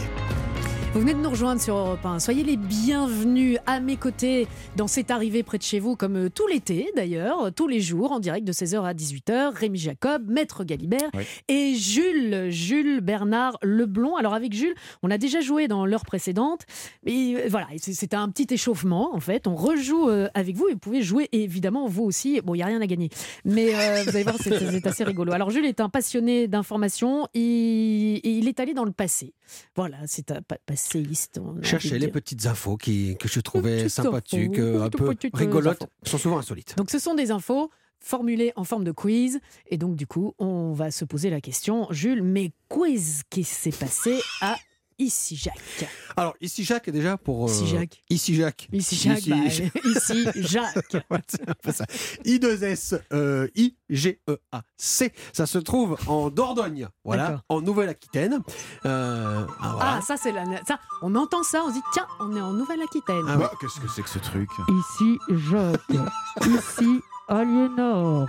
[0.93, 2.19] Vous venez de nous rejoindre sur Europe 1.
[2.19, 6.29] Soyez les bienvenus à mes côtés dans C'est arrivé près de chez vous, comme euh,
[6.29, 9.55] tout l'été d'ailleurs, euh, tous les jours en direct de 16h à 18h.
[9.57, 11.23] Rémi Jacob, Maître Galibert Oui.
[11.47, 14.17] et Jules, Jules Bernard Leblond.
[14.17, 16.61] Alors avec Jules, on a déjà joué dans l'heure précédente.
[17.03, 19.47] Mais euh, voilà, c'est- c'était un petit échauffement en fait.
[19.47, 22.39] On rejoue avec vous et vous pouvez jouer évidemment vous aussi.
[22.41, 23.09] Bon, il n'y a rien à gagner.
[23.45, 25.31] Mais euh, vous allez voir, c'est assez rigolo.
[25.33, 27.27] Alors Jules est un passionné d'information.
[27.33, 27.41] Il,
[28.23, 29.33] et il est allé dans le passé.
[29.75, 31.39] Voilà, c'est un pa- passéiste.
[31.61, 36.37] de les petites infos qui, que je trouvais sympathiques, euh, un peu rigolotes, sont souvent
[36.39, 36.75] insolites.
[36.77, 37.69] Donc ce sont des infos
[37.99, 39.39] formulées en forme de quiz.
[39.67, 43.71] Et donc du coup, on va se poser la question, Jules, mais quiz qui s'est
[43.71, 44.57] passé à
[44.99, 47.45] Ici Jacques Alors, ici Jacques, déjà, pour...
[47.45, 48.01] euh, Ici Jacques.
[48.09, 48.67] Ici Jacques.
[48.71, 49.35] Ici Jacques, bah,
[49.85, 50.97] ici Jacques.
[51.09, 51.85] Ouais, c'est un peu ça.
[52.25, 55.13] I2S, euh, I-G-E-A-C.
[55.33, 58.39] Ça se trouve en Dordogne, voilà, en Nouvelle-Aquitaine.
[58.85, 59.95] Euh, ah, voilà.
[59.97, 60.43] Ah, ça c'est la...
[60.67, 63.25] ça, on entend ça, on se dit tiens, on est en Nouvelle-Aquitaine.
[63.27, 63.37] Ah.
[63.37, 64.49] Bah, Qu'est-ce que c'est que ce truc?
[64.69, 65.17] Ici
[65.49, 65.81] Jacques.
[66.41, 68.27] Ici Aliénor.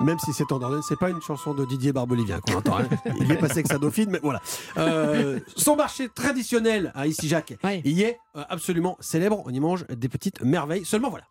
[0.00, 2.78] Même si c'est en c'est pas une chanson de Didier Barbelivien qu'on entend.
[2.78, 2.88] hein.
[3.20, 4.40] Il est passé avec sa dauphine, mais voilà.
[4.76, 9.42] Euh, son marché traditionnel à Ici Jacques, il y est euh, absolument célèbre.
[9.46, 10.84] On y mange des petites merveilles.
[10.84, 11.24] Seulement voilà.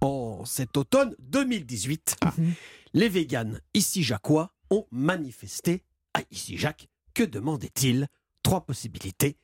[0.00, 2.16] En cet automne 2018,
[2.94, 5.84] les véganes ici jacquois ont manifesté
[6.14, 6.88] à Ici Jacques.
[7.12, 8.06] Que demandaient-ils?
[8.42, 9.36] Trois possibilités.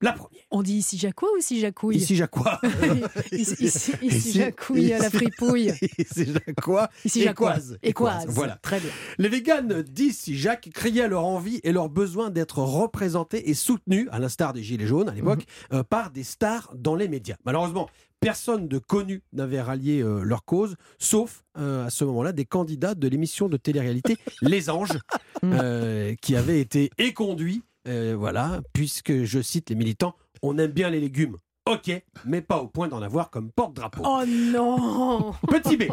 [0.00, 0.42] La première.
[0.52, 2.60] On dit ici Jacquois ou ici Jacouille Ici Jacquois.
[3.32, 5.72] ici, ici, ici Jacouille à la fripouille.
[5.98, 6.88] Ici Jacquois.
[7.04, 7.56] Ici Jacquois.
[7.82, 8.26] Écoise.
[8.28, 8.56] Voilà.
[8.62, 8.90] Très bien.
[9.18, 14.20] Les véganes d'ici Jacques criaient leur envie et leur besoin d'être représentés et soutenus, à
[14.20, 15.78] l'instar des Gilets jaunes à l'époque, Mhm.
[15.78, 17.36] euh, par des stars dans les médias.
[17.44, 17.88] Malheureusement,
[18.20, 22.94] personne de connu n'avait rallié euh, leur cause, sauf euh, à ce moment-là des candidats
[22.94, 24.98] de l'émission de télé-réalité Les Anges,
[25.44, 30.90] euh, qui avaient été éconduits, euh, voilà, puisque, je cite les militants, on aime bien
[30.90, 31.36] les légumes.
[31.68, 31.90] Ok,
[32.24, 34.02] mais pas au point d'en avoir comme porte-drapeau.
[34.04, 35.84] Oh non Petit B.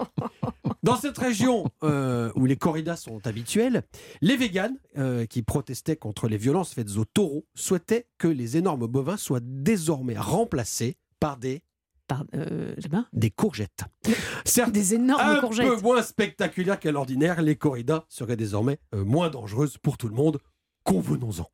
[0.83, 3.83] Dans cette région euh, où les corridas sont habituelles,
[4.21, 8.87] les véganes, euh, qui protestaient contre les violences faites aux taureaux, souhaitaient que les énormes
[8.87, 11.61] bovins soient désormais remplacés par des
[12.07, 12.73] Par, euh,
[13.11, 13.83] des courgettes.
[14.45, 15.67] Certes, Des énormes un courgettes.
[15.67, 20.39] peu moins spectaculaires qu'à l'ordinaire, les corridas seraient désormais moins dangereuses pour tout le monde.
[20.85, 21.49] Convenons-en.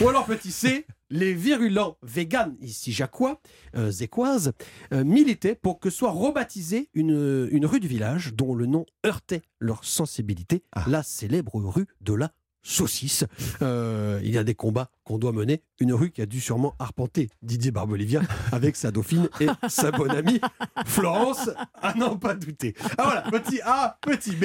[0.00, 3.40] Ou alors, petit C, les virulents véganes, ici jacquois,
[3.74, 4.52] euh, zécoises,
[4.92, 9.42] euh, militaient pour que soit rebaptisée une, une rue du village dont le nom heurtait
[9.58, 12.30] leur sensibilité, la célèbre rue de la
[12.62, 13.24] saucisse.
[13.62, 16.74] Euh, il y a des combats qu'on doit mener, une rue qui a dû sûrement
[16.78, 20.40] arpenter Didier Barbelivien avec sa dauphine et sa bonne amie
[20.86, 21.50] Florence,
[21.80, 22.74] à n'en pas douter.
[22.98, 24.44] Ah voilà, petit A, petit B,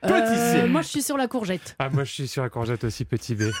[0.00, 0.68] petit Euh, C.
[0.68, 1.76] moi, je suis sur la courgette.
[1.78, 3.42] Ah, moi, je suis sur la courgette aussi, petit B.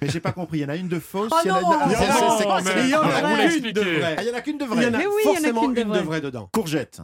[0.00, 1.56] Mais j'ai pas compris, il y en a une de fausse Oh il y en
[1.56, 3.02] a non Ah, Il y en c'est- a- c'est- c'est- mais c'est- il y en
[3.02, 3.72] a Ah, vous une l'expliquez.
[3.72, 4.14] de vraie.
[4.18, 4.86] Ah, il y en a qu'une de Il y vraie.
[4.86, 6.02] en a Mais oui, il y en a forcément qu'une de une de vraie.
[6.02, 6.48] vraie dedans.
[6.52, 7.00] Courgette.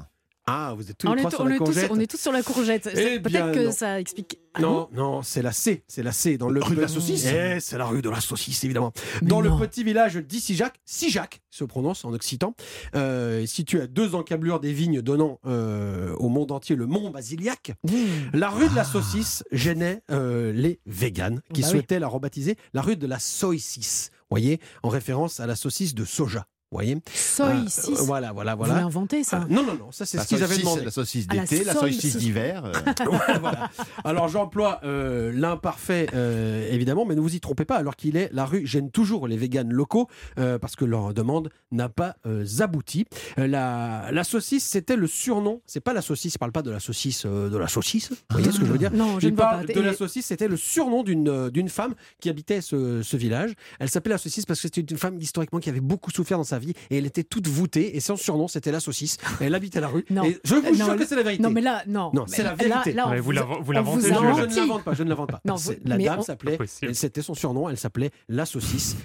[0.51, 2.01] Ah, vous êtes tous On les est, trois sur on la est tous, courgette on
[2.01, 2.89] est tous sur la courgette.
[2.95, 3.73] Eh Peut-être que non.
[3.73, 4.39] ça explique.
[4.55, 7.27] Ah Non, non, c'est la C, c'est la C dans le Rue de la saucisse
[7.27, 8.93] Eh, c'est la rue de la saucisse évidemment.
[9.21, 9.59] Mais dans non.
[9.59, 12.55] le petit village d'Issijac, Sijac se prononce en occitan,
[12.95, 17.73] euh, situé à deux encablures des vignes donnant euh, au monde entier le mont Basiliac.
[17.85, 17.93] Mmh.
[18.33, 21.73] La rue de la saucisse gênait euh, les véganes qui Bah oui.
[21.73, 24.09] souhaitaient la rebaptiser la rue de la soicis.
[24.31, 26.47] Voyez, en référence à la saucisse de soja.
[26.71, 27.91] Voyez Soy Euh, 6.
[28.07, 28.75] Voilà, voilà, Vous voilà.
[28.75, 30.85] l'avez inventé, ça Ah, non, non, non, ça c'est ce qu'ils avaient demandé.
[30.85, 32.65] La saucisse Ah, la d'été, la saucisse d'hiver.
[32.67, 32.73] euh.
[33.41, 33.71] Voilà.
[34.05, 37.77] Alors j'emploie euh, l'imparfait euh, évidemment, mais ne vous y trompez pas.
[37.77, 40.09] Alors qu'il est, la rue gêne toujours les véganes locaux
[40.39, 43.07] euh, parce que leur demande n'a pas euh, abouti.
[43.39, 45.61] Euh, la, la saucisse, c'était le surnom.
[45.67, 46.35] C'est pas la saucisse.
[46.35, 48.11] Je parle pas de la saucisse, euh, de la saucisse.
[48.11, 49.73] Vous voyez ce que je veux dire Non, je ne parle pas.
[49.73, 50.27] de la saucisse.
[50.27, 53.53] C'était le surnom d'une euh, d'une femme qui habitait ce, ce village.
[53.79, 56.45] Elle s'appelait la saucisse parce que c'était une femme historiquement qui avait beaucoup souffert dans
[56.45, 59.17] sa vie et elle était toute voûtée et son surnom c'était la saucisse.
[59.41, 60.05] Elle habitait la rue.
[60.11, 60.25] Non.
[60.25, 61.43] Et je vous Non, jure le- que c'est la vérité.
[61.43, 62.11] Non, mais là, non.
[62.15, 62.93] Non, c'est la là- vérité.
[62.93, 64.15] là, on Ouais, vous l'inventez, Jules.
[64.15, 65.41] je ne l'invente pas, je ne l'invente pas.
[65.45, 66.59] Non, vous- la mais dame on- s'appelait,
[66.93, 68.97] c'était son surnom, elle s'appelait la saucisse.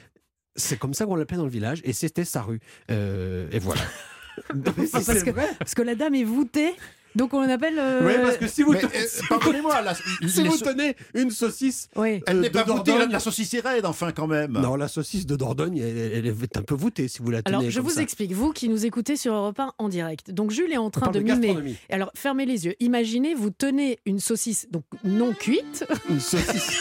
[0.56, 2.60] C'est comme ça qu'on l'appelait dans le village et c'était sa rue.
[2.92, 3.82] Euh, et voilà.
[4.54, 5.48] Mais parce, que, vrai.
[5.60, 6.74] parce que la dame est voûtée,
[7.16, 7.78] donc on l'appelle.
[7.78, 11.88] euh, Oui, parce que si vous, tenez, euh, pardonnez-moi, la- si vous tenez une saucisse,
[11.96, 12.22] Oui.
[12.26, 14.54] elle euh, n'est de pas voûtée, la, Dordogne- la saucisse est raide, enfin, quand même.
[14.54, 17.56] non, la saucisse de Dordogne, elle, elle est un peu voûtée si vous la tenez.
[17.58, 18.02] Alors, je comme vous ça.
[18.02, 20.32] explique, vous qui nous écoutez sur Europe 1 en direct.
[20.32, 21.76] Donc, Jules est en train de de mimer.
[21.92, 22.74] Alors, fermez les yeux.
[22.80, 25.86] Imaginez, vous tenez une saucisse, donc non cuite.
[26.10, 26.72] Une saucisse.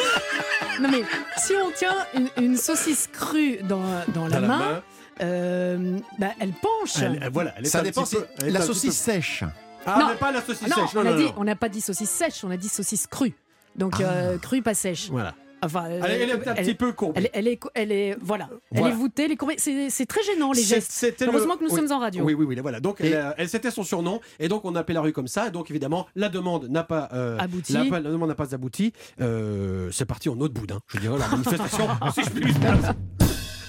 [0.80, 1.02] non, mais
[1.38, 3.80] si on tient une, une saucisse crue dans,
[4.14, 4.82] dans la dans la main, main.
[5.22, 6.96] Euh, bah, elle penche.
[7.02, 9.44] Elle- elle- voilà, elle est Ça dépend, peu- c'est elle est la saucisse peu- sèche.
[9.86, 10.08] Ah, Non.
[10.08, 10.94] mais pas la saucisse Ah non, sèche.
[10.94, 11.34] Non, on a non, dit- non.
[11.38, 13.34] on n'a pas dit saucisse sèche, on a dit saucisse crue.
[13.76, 15.08] Donc, euh, crue, pas sèche.
[15.10, 15.34] Voilà.
[15.62, 17.12] Enfin, euh, Elle, elle est un elle- petit peu courbe.
[17.16, 19.56] Elle, elle est, elle est, voilà, elle est voûtée, elle est courbée.
[19.58, 20.90] C'est c'est très gênant les C'est- gestes.
[20.90, 21.76] c'était le- Heureusement que nous oui.
[21.76, 22.24] sommes en radio.
[22.24, 22.80] Oui, oui, oui, voilà.
[22.80, 25.48] Donc, Et- elle, c'était son surnom, et donc on appelait la rue comme ça.
[25.48, 27.74] Et donc, évidemment, la demande n'a pas euh, Abouti.
[27.74, 28.94] La, la demande n'a pas abouti.
[29.20, 30.80] Euh, c'est parti en autre boudin.
[30.88, 31.86] Je dirais la manifestation.
[32.14, 32.54] si je puis.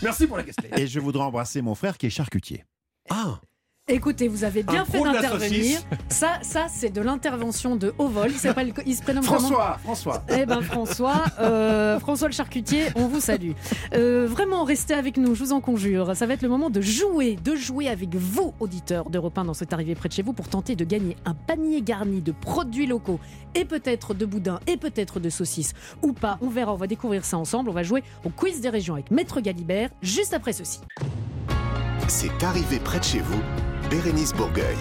[0.02, 0.64] Merci pour la question.
[0.76, 2.66] Et je voudrais embrasser mon frère qui est charcutier.
[3.10, 3.40] Ah,
[3.94, 5.80] Écoutez, vous avez bien Un fait d'intervenir.
[6.08, 8.30] Ça, ça c'est de l'intervention de haut vol.
[8.32, 10.24] Il, s'appelle- il se prénomme comment François, François.
[10.30, 13.52] Eh ben François, euh, François le charcutier, on vous salue.
[13.94, 16.16] Euh, vraiment, restez avec nous, je vous en conjure.
[16.16, 19.54] Ça va être le moment de jouer, de jouer avec vous, auditeurs d'Europe 1 dans
[19.54, 22.88] cette arrivée près de chez vous, pour tenter de gagner un panier garni de produits
[22.88, 23.20] locaux
[23.56, 26.38] et peut-être de boudin et peut-être de saucisses ou pas.
[26.42, 27.70] On verra, on va découvrir ça ensemble.
[27.70, 30.80] On va jouer au quiz des régions avec Maître Galibert juste après ceci.
[32.08, 33.40] C'est arrivé près de chez vous,
[33.92, 34.78] Bérénice Bourgueil.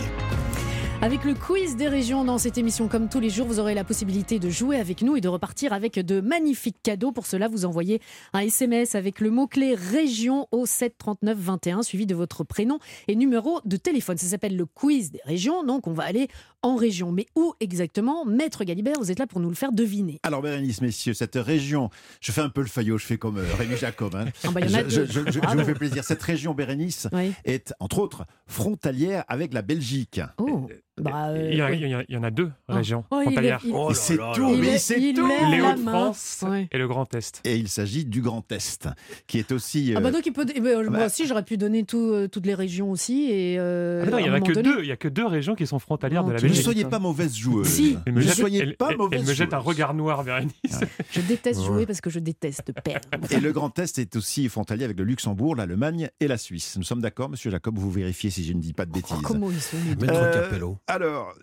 [1.03, 3.83] Avec le quiz des régions dans cette émission, comme tous les jours, vous aurez la
[3.83, 7.11] possibilité de jouer avec nous et de repartir avec de magnifiques cadeaux.
[7.11, 8.01] Pour cela, vous envoyez
[8.35, 13.61] un SMS avec le mot-clé région au 739 21, suivi de votre prénom et numéro
[13.65, 14.17] de téléphone.
[14.17, 16.29] Ça s'appelle le quiz des régions, donc on va aller
[16.63, 17.13] en région.
[17.13, 20.19] Mais où exactement Maître Galibert, vous êtes là pour nous le faire deviner.
[20.23, 21.91] Alors, Bérénice, messieurs, cette région,
[22.21, 24.15] je fais un peu le faillot, je fais comme euh, Rémi Jacob.
[24.15, 24.27] hein.
[24.45, 25.59] Ah bah, je, je- je- je Bravo.
[25.61, 26.05] vous fais plaisir.
[26.05, 27.33] Cette région, Bérénice, Oui.
[27.45, 30.21] est entre autres frontalière avec la Belgique.
[30.39, 31.79] Oh, bah, euh, Il y, a- oui.
[31.81, 33.61] il y a- il y en a deux régions Oh, il est- frontalières.
[33.65, 35.27] Et c'est tout, mais est- c'est tout.
[35.51, 36.45] Les Hauts-de-France.
[36.47, 36.69] Ouais.
[36.71, 37.41] et le Grand Est.
[37.45, 38.89] Et il s'agit du Grand Est,
[39.27, 39.95] qui est aussi.
[39.97, 42.11] Ah bah euh, donc il peut, eh ben, moi bah- aussi j'aurais pu donner tout,
[42.13, 44.53] euh, toutes les régions aussi et euh, Ah non, il y à en a que
[44.53, 44.81] donné- deux.
[44.83, 46.85] Il y a que deux régions qui sont frontalières Non, de la tu- ne soyez
[46.85, 47.67] pas mauvaise joueuse.
[47.69, 47.97] Si.
[48.07, 50.53] Elle me Ne jette- soyez elle- pas mauvaise Elle me jette un regard noir, Bérénice.
[51.11, 51.67] Je déteste Ouais.
[51.67, 53.09] jouer parce que je déteste perdre.
[53.31, 56.77] Et le Grand Est est aussi frontalier avec le Luxembourg, l'Allemagne et la Suisse.
[56.77, 59.17] Nous sommes d'accord, monsieur Jacob, vous vérifiez si je ne dis pas de bêtises.
[59.19, 60.79] Oh, comment ils sont Euh, Capello.
[60.87, 61.35] Alors,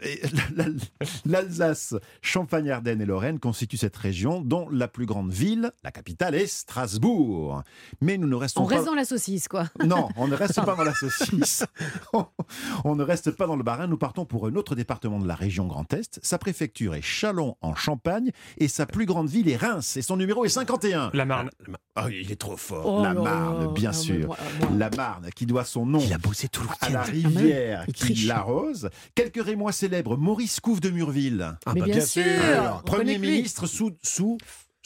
[1.26, 6.48] l'Alsace, Champagne-Ardenne et Lorraine constituent cette région dont la plus grande ville, la capitale, est
[6.48, 7.64] Strasbourg.
[8.02, 8.76] Mais nous ne restons On pas...
[8.76, 9.66] reste dans la saucisse, quoi.
[9.86, 11.66] Non, on ne reste pas dans la saucisse.
[12.84, 13.88] On, ne reste pas dans le Bas-Rhin.
[13.88, 16.20] Nous partons pour un autre département de la région Grand Est.
[16.24, 19.96] Sa préfecture est Châlons en Champagne et sa plus grande ville est Reims.
[19.98, 21.12] Et son numéro est 51.
[21.14, 21.50] La Marne.
[21.96, 22.86] Ah, il est trop fort.
[22.86, 24.28] Oh la Marne, bien Ah, sûr.
[24.28, 27.02] moi- moi- La Marne, qui doit son nom Il a bossé tout le à la
[27.04, 28.90] rivière qui l'arrose.
[29.16, 31.56] Quelques rémois célèbres, Maurice Couve de Murville.
[31.66, 32.24] Ah bah, bien sûr,
[32.86, 34.38] Premier ministre sous, sous,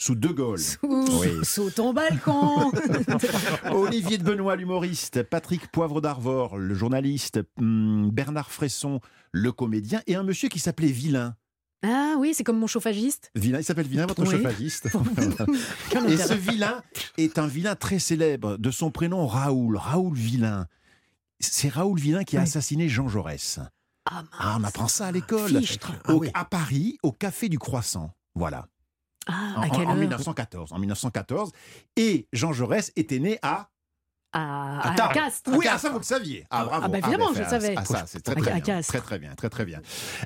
[0.02, 0.58] sous De Gaulle.
[0.58, 0.78] Sous,
[1.20, 1.44] Oui.
[1.44, 2.72] sous ton balcon.
[3.72, 9.00] Olivier de Benoît, l'humoriste, Patrick Poivre d'Arvor, le journaliste, hum, Bernard Fresson,
[9.30, 11.36] le comédien, et un monsieur qui s'appelait Vilain.
[11.84, 13.30] ah oui, c'est comme mon chauffagiste.
[13.36, 14.30] Vilain, il s'appelle Vilain, votre Oui.
[14.30, 14.88] chauffagiste.
[16.08, 16.82] Et ce vilain
[17.16, 20.66] est un vilain très célèbre, de son prénom Raoul, Raoul Vilain.
[21.40, 22.44] C'est Raoul Vilain qui a Oui.
[22.46, 23.60] assassiné Jean Jaurès.
[24.10, 25.60] Ah, Ah, on apprend ça à l'école.
[26.04, 26.28] Ah oui.
[26.34, 28.10] À Paris, au Café du Croissant.
[28.34, 28.66] Voilà.
[29.26, 30.72] Ah, En, à en- quelle en heure 1914.
[30.72, 31.52] En 1914.
[31.96, 33.68] Et Jean Jaurès était né à.
[34.34, 35.12] À, à.
[35.12, 35.50] Castres.
[35.54, 36.46] Oui, ah, ça vous le saviez.
[36.48, 36.82] Ah, bravo.
[36.86, 37.74] Ah, bah, évidemment, ben, je le ah, savais.
[37.76, 38.62] Ah, ça, c'est très, À- très à bien.
[38.62, 38.92] Castres.
[38.92, 39.34] Très, très bien.
[39.34, 39.82] Très, très bien.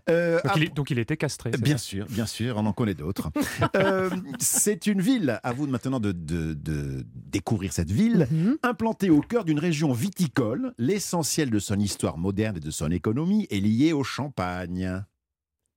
[0.09, 1.51] Euh, Donc, il, est- donc il était castré.
[1.51, 3.31] Bien ça sûr, bien sûr, on en connaît d'autres.
[3.75, 8.59] Euh, c'est une ville, à vous maintenant de, de- de découvrir cette ville, Mhm.
[8.63, 10.73] implantée au cœur d'une région viticole.
[10.79, 15.03] L'essentiel de son histoire moderne et de son économie est lié au champagne.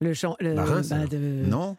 [0.02, 0.36] Le champ.
[0.40, 1.78] Le, Bah, bah, de- Non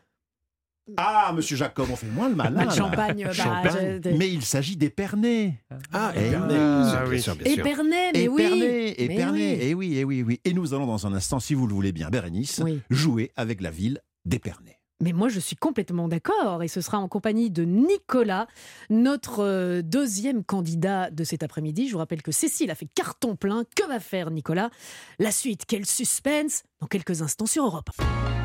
[0.96, 2.56] Ah, monsieur Jacob, on fait moins le malin.
[2.58, 2.74] Pas de là.
[2.76, 4.00] champagne, bah, Champagne.
[4.04, 5.54] je- Mais il s'agit d'Épernay.
[5.92, 6.54] Ah, Eh Épernay.
[6.54, 6.60] oui.
[6.60, 7.24] Ah oui.
[7.44, 8.42] Épernay, mais oui.
[8.42, 9.32] Épernay, Mais Épernay.
[9.54, 9.58] oui.
[9.62, 10.40] Eh oui, eh oui, oui.
[10.44, 12.80] Et nous allons dans un instant, si vous le voulez bien, Bérénice, Oui.
[12.90, 14.79] jouer avec la ville d'Épernay.
[15.00, 16.62] Mais moi, je suis complètement d'accord.
[16.62, 18.46] Et ce sera en compagnie de Nicolas,
[18.90, 21.88] notre euh, deuxième candidat de cet après-midi.
[21.88, 23.64] Je vous rappelle que Cécile a fait carton plein.
[23.76, 24.70] Que va faire Nicolas?
[25.18, 27.90] La suite, quel suspense Dans quelques instants sur Europe.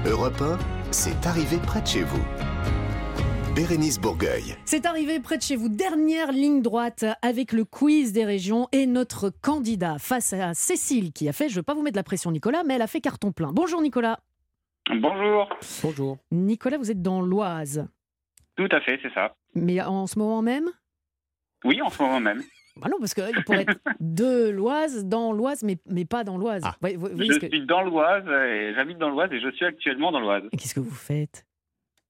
[0.05, 0.57] Europe 1,
[0.91, 2.23] c'est arrivé près de chez vous.
[3.55, 4.57] Bérénice Bourgueil.
[4.65, 5.69] C'est arrivé près de chez vous.
[5.69, 11.29] Dernière ligne droite avec le quiz des régions et notre candidat face à Cécile qui
[11.29, 12.99] a fait, je ne veux pas vous mettre la pression Nicolas, mais elle a fait
[12.99, 13.53] carton plein.
[13.53, 14.19] Bonjour Nicolas.
[14.93, 15.49] Bonjour.
[15.83, 16.17] Bonjour.
[16.31, 17.87] Nicolas, vous êtes dans l'Oise.
[18.55, 19.35] Tout à fait, c'est ça.
[19.55, 20.69] Mais en ce moment même?
[21.63, 22.41] Oui, en ce moment même.
[22.77, 26.61] Bah non, parce qu'il pourrait être de l'Oise, dans l'Oise, mais, mais pas dans l'Oise.
[26.65, 26.75] Ah.
[26.81, 30.11] Vous vous Je que- suis dans l'Oise, et j'habite dans l'Oise et je suis actuellement
[30.11, 30.43] dans l'Oise.
[30.51, 31.45] Et Qu'est-ce que vous faites?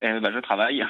[0.06, 0.84] Je travaille.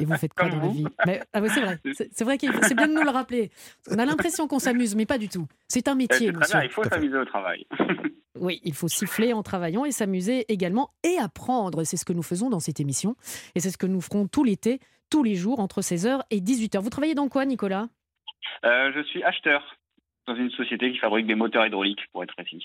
[0.00, 0.84] Et vous faites quoi Comme dans la vie?
[1.06, 3.50] Mais- ah C'est vrai, c'est c'est vrai qu'il faut- c'est bien de nous le rappeler.
[3.90, 5.46] On a l'impression qu'on s'amuse, mais pas du tout.
[5.68, 6.58] C'est un Eh, métier, monsieur.
[6.58, 7.66] bien, il faut s'amuser au travail.
[8.40, 11.82] Oui, il faut siffler en travaillant et s'amuser également et apprendre.
[11.82, 13.16] C'est ce que nous faisons dans cette émission.
[13.56, 14.78] Et c'est ce que nous ferons tout l'été,
[15.10, 16.78] tous les jours, entre 16h et 18h.
[16.80, 17.88] Vous travaillez dans quoi, Nicolas?
[18.64, 19.76] Euh, je suis acheteur
[20.28, 22.64] dans une société qui fabrique des moteurs hydrauliques, pour être précis.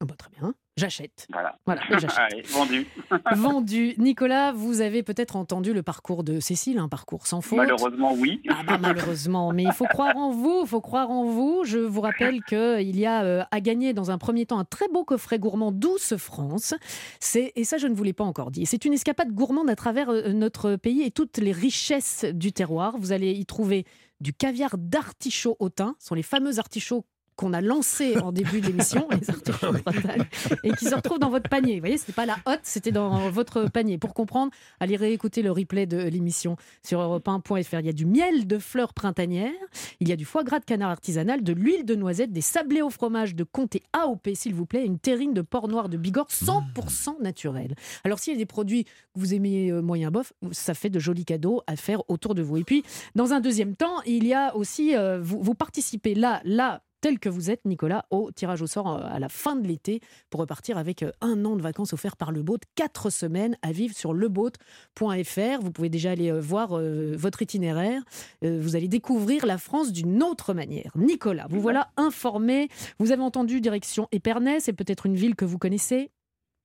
[0.00, 0.54] Ah bah, Très bien.
[0.76, 1.28] J'achète.
[1.32, 1.56] Voilà.
[1.66, 1.82] Voilà.
[2.16, 2.86] Allez, vendu.
[3.36, 3.94] Vendu.
[3.98, 7.58] Nicolas, vous avez peut-être entendu le parcours de Cécile, un parcours sans faute.
[7.58, 8.42] Malheureusement, oui.
[8.48, 11.62] Ah bah, malheureusement, mais il faut croire en vous, il faut croire en vous.
[11.64, 14.88] Je vous rappelle qu'il y a euh, à gagner dans un premier temps un très
[14.88, 16.74] beau coffret gourmand Douce France.
[17.20, 18.66] C'est et ça je ne vous l'ai pas encore dit.
[18.66, 22.96] C'est une escapade gourmande à travers euh, notre pays et toutes les richesses du terroir.
[22.98, 23.86] Vous allez y trouver
[24.20, 27.04] du caviar d'artichaut au thym, ce sont les fameux artichauts
[27.36, 30.24] qu'on a lancés en début d'émission, les artichauts de Bretagne,
[30.62, 31.74] et qui se retrouvent dans votre panier.
[31.74, 33.98] Vous voyez, c'était pas la hotte, c'était dans votre panier.
[33.98, 37.80] Pour comprendre, allez réécouter le replay de l'émission sur europe1.fr.
[37.80, 39.52] Il y a du miel de fleurs printanières,
[40.00, 42.82] il y a du foie gras de canard artisanal, de l'huile de noisette, des sablés
[42.82, 45.96] au fromage de comté AOP, s'il vous plaît, et une terrine de porc noir de
[45.96, 47.74] Bigorre 100% naturel.
[48.04, 50.98] Alors, s'il y a des produits que vous aimez euh, moyen bof, ça fait de
[50.98, 52.56] jolis cadeaux à faire autour de vous.
[52.56, 56.40] Et puis, dans un deuxième temps, il y a aussi, euh, vous, vous participez là,
[56.44, 59.68] là, tel que vous êtes, Nicolas, au tirage au sort euh, à la fin de
[59.68, 60.00] l'été
[60.30, 63.72] pour repartir avec euh, un an de vacances offerts par Le Boat, quatre semaines à
[63.72, 65.60] vivre sur leboat.fr.
[65.60, 66.80] Vous pouvez déjà aller euh, voir
[67.16, 68.02] votre itinéraire.
[68.40, 70.92] Vous allez découvrir la France d'une autre manière.
[70.96, 72.68] Nicolas, vous voilà informé.
[72.98, 76.10] Vous avez entendu direction Épernay, c'est peut-être une ville que vous connaissez.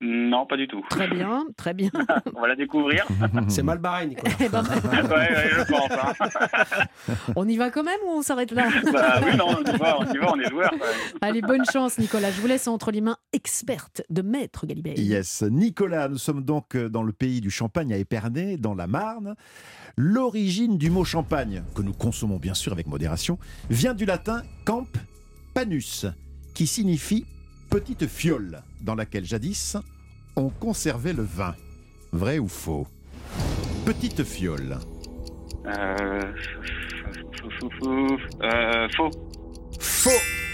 [0.02, 0.82] Non, pas du tout.
[0.88, 1.90] Très bien, très bien.
[2.34, 3.06] On va la découvrir.
[3.48, 4.32] C'est mal barré, Nicolas.
[4.40, 5.90] Eh ben, ouais, ouais, je pense.
[5.92, 6.84] hein.
[7.36, 8.68] on y va quand même ou on s'arrête là?
[8.92, 10.72] Bah oui, non, on y va, on y va, on est joueurs.
[11.20, 12.30] Allez, bonne chance, Nicolas.
[12.30, 14.98] Je vous laisse entre les mains expertes de Maître Galibert.
[14.98, 15.42] Yes.
[15.42, 19.34] Nicolas, nous sommes donc euh, dans le pays du champagne à Épernay, dans la Marne.
[19.96, 23.38] L'origine du mot champagne, que nous consommons bien sûr avec modération,
[23.68, 24.86] vient du latin camp
[25.52, 26.06] panus,
[26.54, 27.26] qui signifie
[27.68, 29.76] petite fiole, dans laquelle jadis
[30.36, 31.54] on conservait le vin.
[32.12, 32.86] Vrai ou faux?
[33.84, 34.78] Petite fiole.
[35.66, 36.32] Euh,
[37.38, 39.10] fou, fou, fou, euh, faux.
[39.78, 40.10] Faux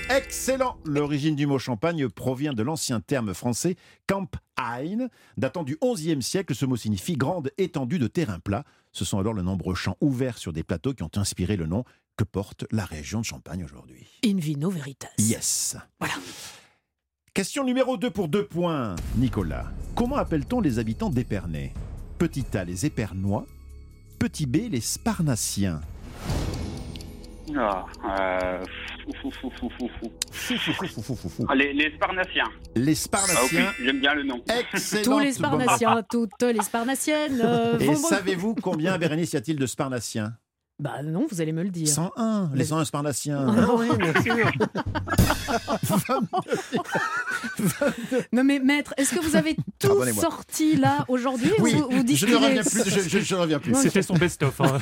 [0.09, 3.75] Excellent L'origine du mot champagne provient de l'ancien terme français
[4.07, 6.55] camp ein, datant du XIe siècle.
[6.55, 8.65] Ce mot signifie grande étendue de terrain plat.
[8.93, 11.85] Ce sont alors les nombreux champs ouverts sur des plateaux qui ont inspiré le nom
[12.17, 14.07] que porte la région de Champagne aujourd'hui.
[14.25, 15.11] In vino veritas.
[15.19, 15.77] Yes
[17.37, 19.67] Question numéro 2 pour deux points, Nicolas.
[19.95, 21.75] Comment appelle-t-on les habitants d'Épernay?
[22.17, 23.45] Petit A, les Épernois.
[24.19, 25.83] Petit B, les Sparnaciens.
[27.55, 27.85] Ah,
[28.19, 28.65] euh,
[29.21, 31.47] fou, fou, fou, fou, fou, fou.
[31.51, 32.49] Ah, Les, les Sparnaciens.
[32.75, 33.67] Les Ah, Sparnaciens.
[33.79, 34.43] oui, j'aime bien le nom.
[34.73, 37.43] Excellente Tous les Sparnaciens, toutes les Sparnaciennes.
[37.45, 40.33] euh, Et savez-vous combien, Bérénice, y a-t il de Sparnaciens?
[40.79, 41.89] Bah non, vous allez me le dire.
[41.89, 43.47] 101, les 101 Sparnaciens.
[43.49, 44.51] Ah oui, bien sûr.
[48.33, 51.51] Non mais maître, est-ce que vous avez tout sorti là aujourd'hui?
[51.61, 52.85] Oui, ou vous, vous je ne reviens plus.
[52.91, 53.73] Je, je- je ne reviens plus.
[53.73, 54.61] Non, C'était son best-of.
[54.61, 54.79] hein.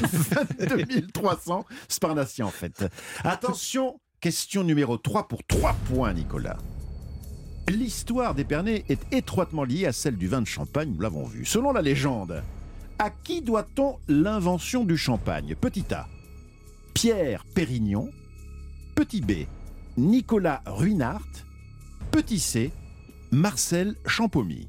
[0.69, 2.85] 2300 Sparnaciens en fait.
[3.23, 6.57] Attention, question numéro 3 pour 3 points, Nicolas.
[7.69, 11.45] L'histoire d'Épernay est étroitement liée à celle du vin de champagne, nous l'avons vu.
[11.47, 12.43] Selon la légende,
[12.99, 15.55] à qui doit-on l'invention du champagne?
[15.61, 16.07] Petit A,
[16.95, 18.11] Pierre Pérignon.
[18.95, 19.47] Petit B,
[19.97, 21.27] Nicolas Ruinart.
[22.11, 22.71] Petit C,
[23.33, 24.69] Marcel Champomy.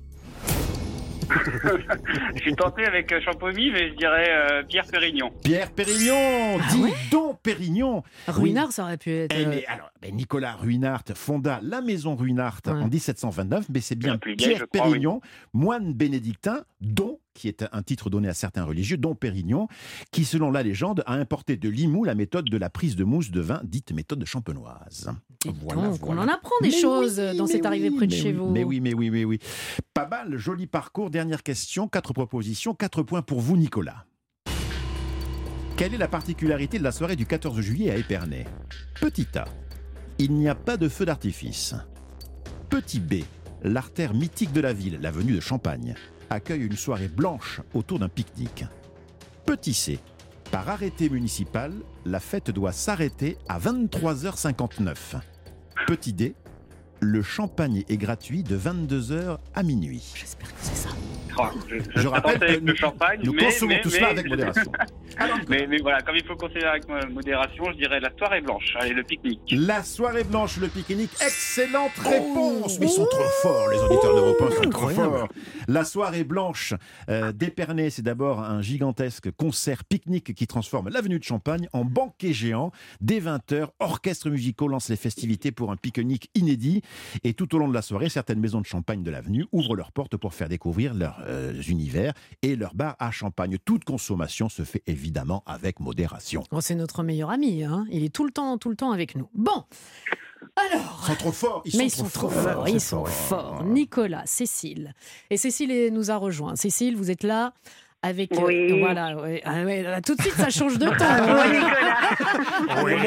[2.35, 5.31] je suis tenté avec euh, Champomy, mais je dirais euh, Pierre Pérignon.
[5.43, 8.03] Pierre Pérignon, dis donc Pérignon.
[8.27, 9.35] Ruinard, ça aurait pu être.
[9.35, 13.95] Eh, euh, mais alors, ben, Nicolas Ruinart fonda la maison Ruinart en 1729, mais c'est
[13.95, 14.91] bien Pierre je crois, oui.
[14.91, 15.21] Pérignon,
[15.53, 19.67] moine bénédictin, dont qui est un titre donné à certains religieux, dont Pérignon,
[20.11, 23.29] qui, selon la légende, a importé de Limoux la méthode de la prise de mousse
[23.29, 25.11] de vin, dite méthode champenoise.
[25.61, 26.21] Voilà, Donc, voilà.
[26.21, 28.19] on en apprend des Mais choses oui, dans mais cette arrivée oui, près de mais
[28.19, 28.49] chez oui, vous.
[28.49, 29.39] Mais oui, mais oui, mais oui.
[29.93, 31.11] Pas mal, joli parcours.
[31.11, 34.05] Dernière question, quatre propositions, quatre points pour vous, Nicolas.
[35.77, 38.45] Quelle est la particularité de la soirée du 14 juillet à Épernay?
[39.01, 39.45] Petit A,
[40.17, 41.75] il n'y a pas de feu d'artifice.
[42.69, 43.15] Petit B,
[43.61, 45.95] l'artère mythique de la ville, l'avenue de Champagne,
[46.29, 48.65] accueille une soirée blanche autour d'un pique-nique.
[49.45, 49.99] Petit C,
[50.51, 51.73] par arrêté municipal,
[52.05, 54.95] la fête doit s'arrêter à 23h59.
[55.87, 56.35] Petit D,
[56.99, 60.13] le champagne est gratuit de 22h à minuit.
[60.15, 60.89] J'espère que c'est ça.
[61.37, 63.95] Oh, je, je, Je rappelle que le nous- champagne, nous mais, consommons mais- tout mais-
[63.95, 64.71] cela avec modération.
[65.49, 68.75] mais, mais voilà, comme il faut consommer avec mo- modération, je dirais la soirée blanche.
[68.79, 69.41] Allez, le pique-nique.
[69.57, 74.51] La soirée blanche, le pique-nique, excellente réponse Mais ils sont trop forts, les auditeurs d'Europe
[74.51, 75.27] 1 sont trop forts
[75.67, 76.73] La soirée blanche
[77.09, 82.33] euh, d'Épernay, c'est d'abord un gigantesque concert pique-nique qui transforme l'avenue de Champagne en banquet
[82.33, 82.71] géant.
[83.01, 86.81] Dès 20h, orchestre musicaux lance les festivités pour un pique-nique inédit.
[87.23, 89.91] Et tout au long de la soirée, certaines maisons de champagne de l'avenue ouvrent leurs
[89.91, 93.57] portes pour faire découvrir leurs euh, univers et leurs bars à champagne.
[93.65, 96.43] Toute consommation se fait évidemment avec modération.
[96.51, 97.85] Oh, c'est notre meilleur ami, hein.
[97.91, 99.29] il est tout le temps, tout le temps avec nous.
[99.33, 99.63] Bon,
[100.55, 101.01] alors.
[101.03, 103.05] Ils sont trop forts ils Mais ils sont sont trop trop forts, forts, ils sont
[103.05, 103.63] forts.
[103.65, 104.93] Nicolas, Cécile.
[105.29, 106.55] Et Cécile nous a rejoint.
[106.55, 107.53] Cécile, vous êtes là
[108.01, 108.31] avec.
[108.33, 108.79] euh, Oui.
[108.79, 109.41] voilà, ouais.
[109.45, 110.91] Ah ouais, là, tout de suite, ça change de ton.
[110.93, 112.83] Oui, Nicolas.
[112.83, 112.97] Ouais,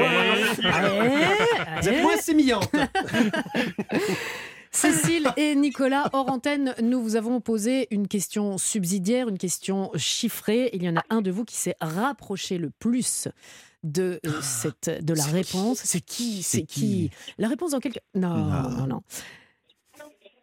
[1.81, 2.71] Vous êtes moins sémillante.
[4.71, 10.71] Cécile et Nicolas, hors antenne, nous vous avons posé une question subsidiaire, une question chiffrée.
[10.73, 13.29] Il y en a un de vous qui s'est rapproché le plus
[13.85, 15.81] de euh, cette de la réponse.
[15.85, 18.35] C'est qui C'est qui La réponse dans quelques non
[18.71, 19.03] non non.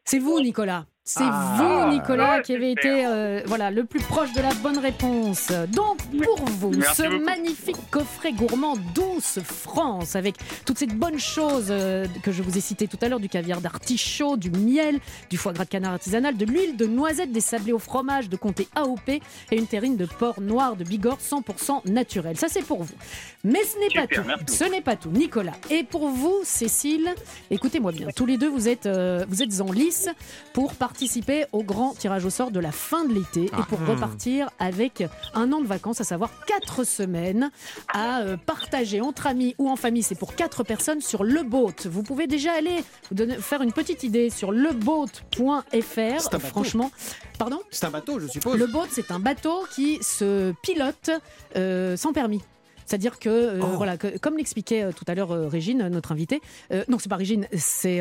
[0.06, 0.86] C'est vous Nicolas.
[1.08, 1.86] C'est Ah.
[1.86, 5.52] vous Nicolas Ouais, qui avez été euh, voilà le plus proche de la bonne réponse.
[5.72, 7.24] Donc pour vous Merci ce beaucoup.
[7.24, 10.34] magnifique coffret gourmand douce France avec
[10.66, 13.62] toutes ces bonnes choses euh, que je vous ai citées tout à l'heure du caviar
[13.62, 15.00] d'artichaut, du miel,
[15.30, 18.36] du foie gras de canard artisanal, de l'huile de noisette, des sablés au fromage de
[18.36, 22.36] comté AOP et une terrine de porc noir de Bigorre 100% naturel.
[22.36, 22.96] Ça c'est pour vous.
[23.44, 24.24] Mais ce n'est pas tout.
[24.26, 25.54] merci Ce n'est pas tout, Nicolas.
[25.70, 27.14] Et pour vous, Cécile,
[27.52, 28.08] écoutez-moi bien.
[28.16, 30.10] Tous les deux, vous êtes, euh, vous êtes en lice
[30.52, 34.50] pour participer au grand tirage au sort de la fin de l'été et pour repartir
[34.60, 37.52] avec un an de vacances, à savoir quatre semaines
[37.94, 40.04] à euh, partager entre amis ou en famille.
[40.04, 41.74] C'est pour quatre personnes sur le boat.
[41.84, 45.10] Vous pouvez déjà aller vous donner, faire une petite idée sur leboat.fr.
[45.34, 46.40] C'est un bateau.
[46.40, 46.92] Franchement,
[47.38, 47.60] pardon.
[47.72, 48.58] C'est un bateau, je suppose.
[48.58, 51.10] Le boat, c'est un bateau qui se pilote
[51.58, 52.42] euh, sans permis.
[52.86, 53.68] C'est-à-dire que, euh, Oh.
[53.78, 56.42] voilà, que- comme l'expliquait euh, tout à l'heure euh, Régine, notre invitée,
[56.88, 58.00] non, c'est pas Régine, c'est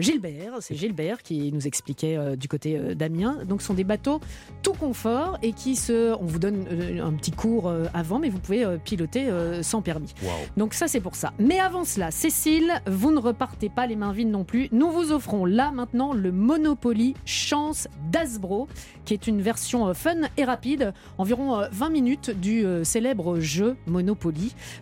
[0.00, 3.38] Gilbert, c'est Gilbert qui nous expliquait du côté d'Amiens.
[3.46, 4.20] Donc, ce sont des bateaux
[4.62, 6.14] tout confort et qui se.
[6.20, 6.64] On vous donne
[7.02, 9.28] un petit cours avant, mais vous pouvez piloter
[9.62, 10.14] sans permis.
[10.56, 11.32] Donc, ça, c'est pour ça.
[11.38, 14.68] Mais avant cela, Cécile, vous ne repartez pas les mains vides non plus.
[14.72, 18.68] Nous vous offrons là maintenant le Monopoly Chance d'Asbro,
[19.04, 24.19] qui est une version fun et rapide, environ euh, 20 minutes du célèbre jeu Monopoly,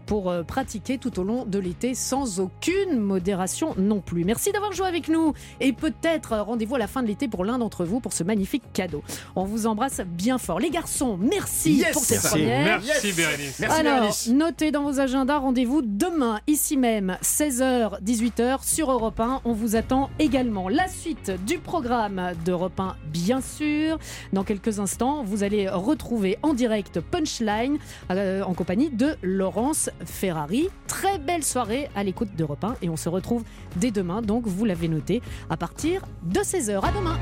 [0.06, 4.24] pour euh, pratiquer tout au long de l'été sans aucune modération non plus.
[4.24, 7.44] Merci d'avoir joué avec nous et peut-être euh, rendez-vous à la fin de l'été pour
[7.44, 9.02] l'un d'entre vous pour ce magnifique cadeau.
[9.36, 10.60] On vous embrasse bien fort.
[10.60, 11.92] Les garçons, merci Yes.
[11.92, 12.28] pour cette Merci.
[12.38, 12.80] première.
[12.80, 13.58] Merci Bérénice.
[13.60, 14.28] Merci, Alors, Bérénice.
[14.28, 19.40] notez dans vos agendas, rendez-vous demain, ici même, 16h, 18h, sur Europe 1.
[19.44, 20.68] On vous attend également.
[20.68, 23.98] La suite du programme d'Europe 1, bien sûr.
[24.32, 27.78] Dans quelques instants, vous allez retrouver en direct Punchline
[28.10, 30.68] euh, en compagnie de Laurence Ferrari.
[30.86, 33.44] Très belle soirée à l'écoute d'Europe 1 et on se retrouve
[33.76, 35.20] dès demain, donc vous l'avez noté,
[35.50, 36.80] à partir de 16h.
[36.82, 37.18] À demain!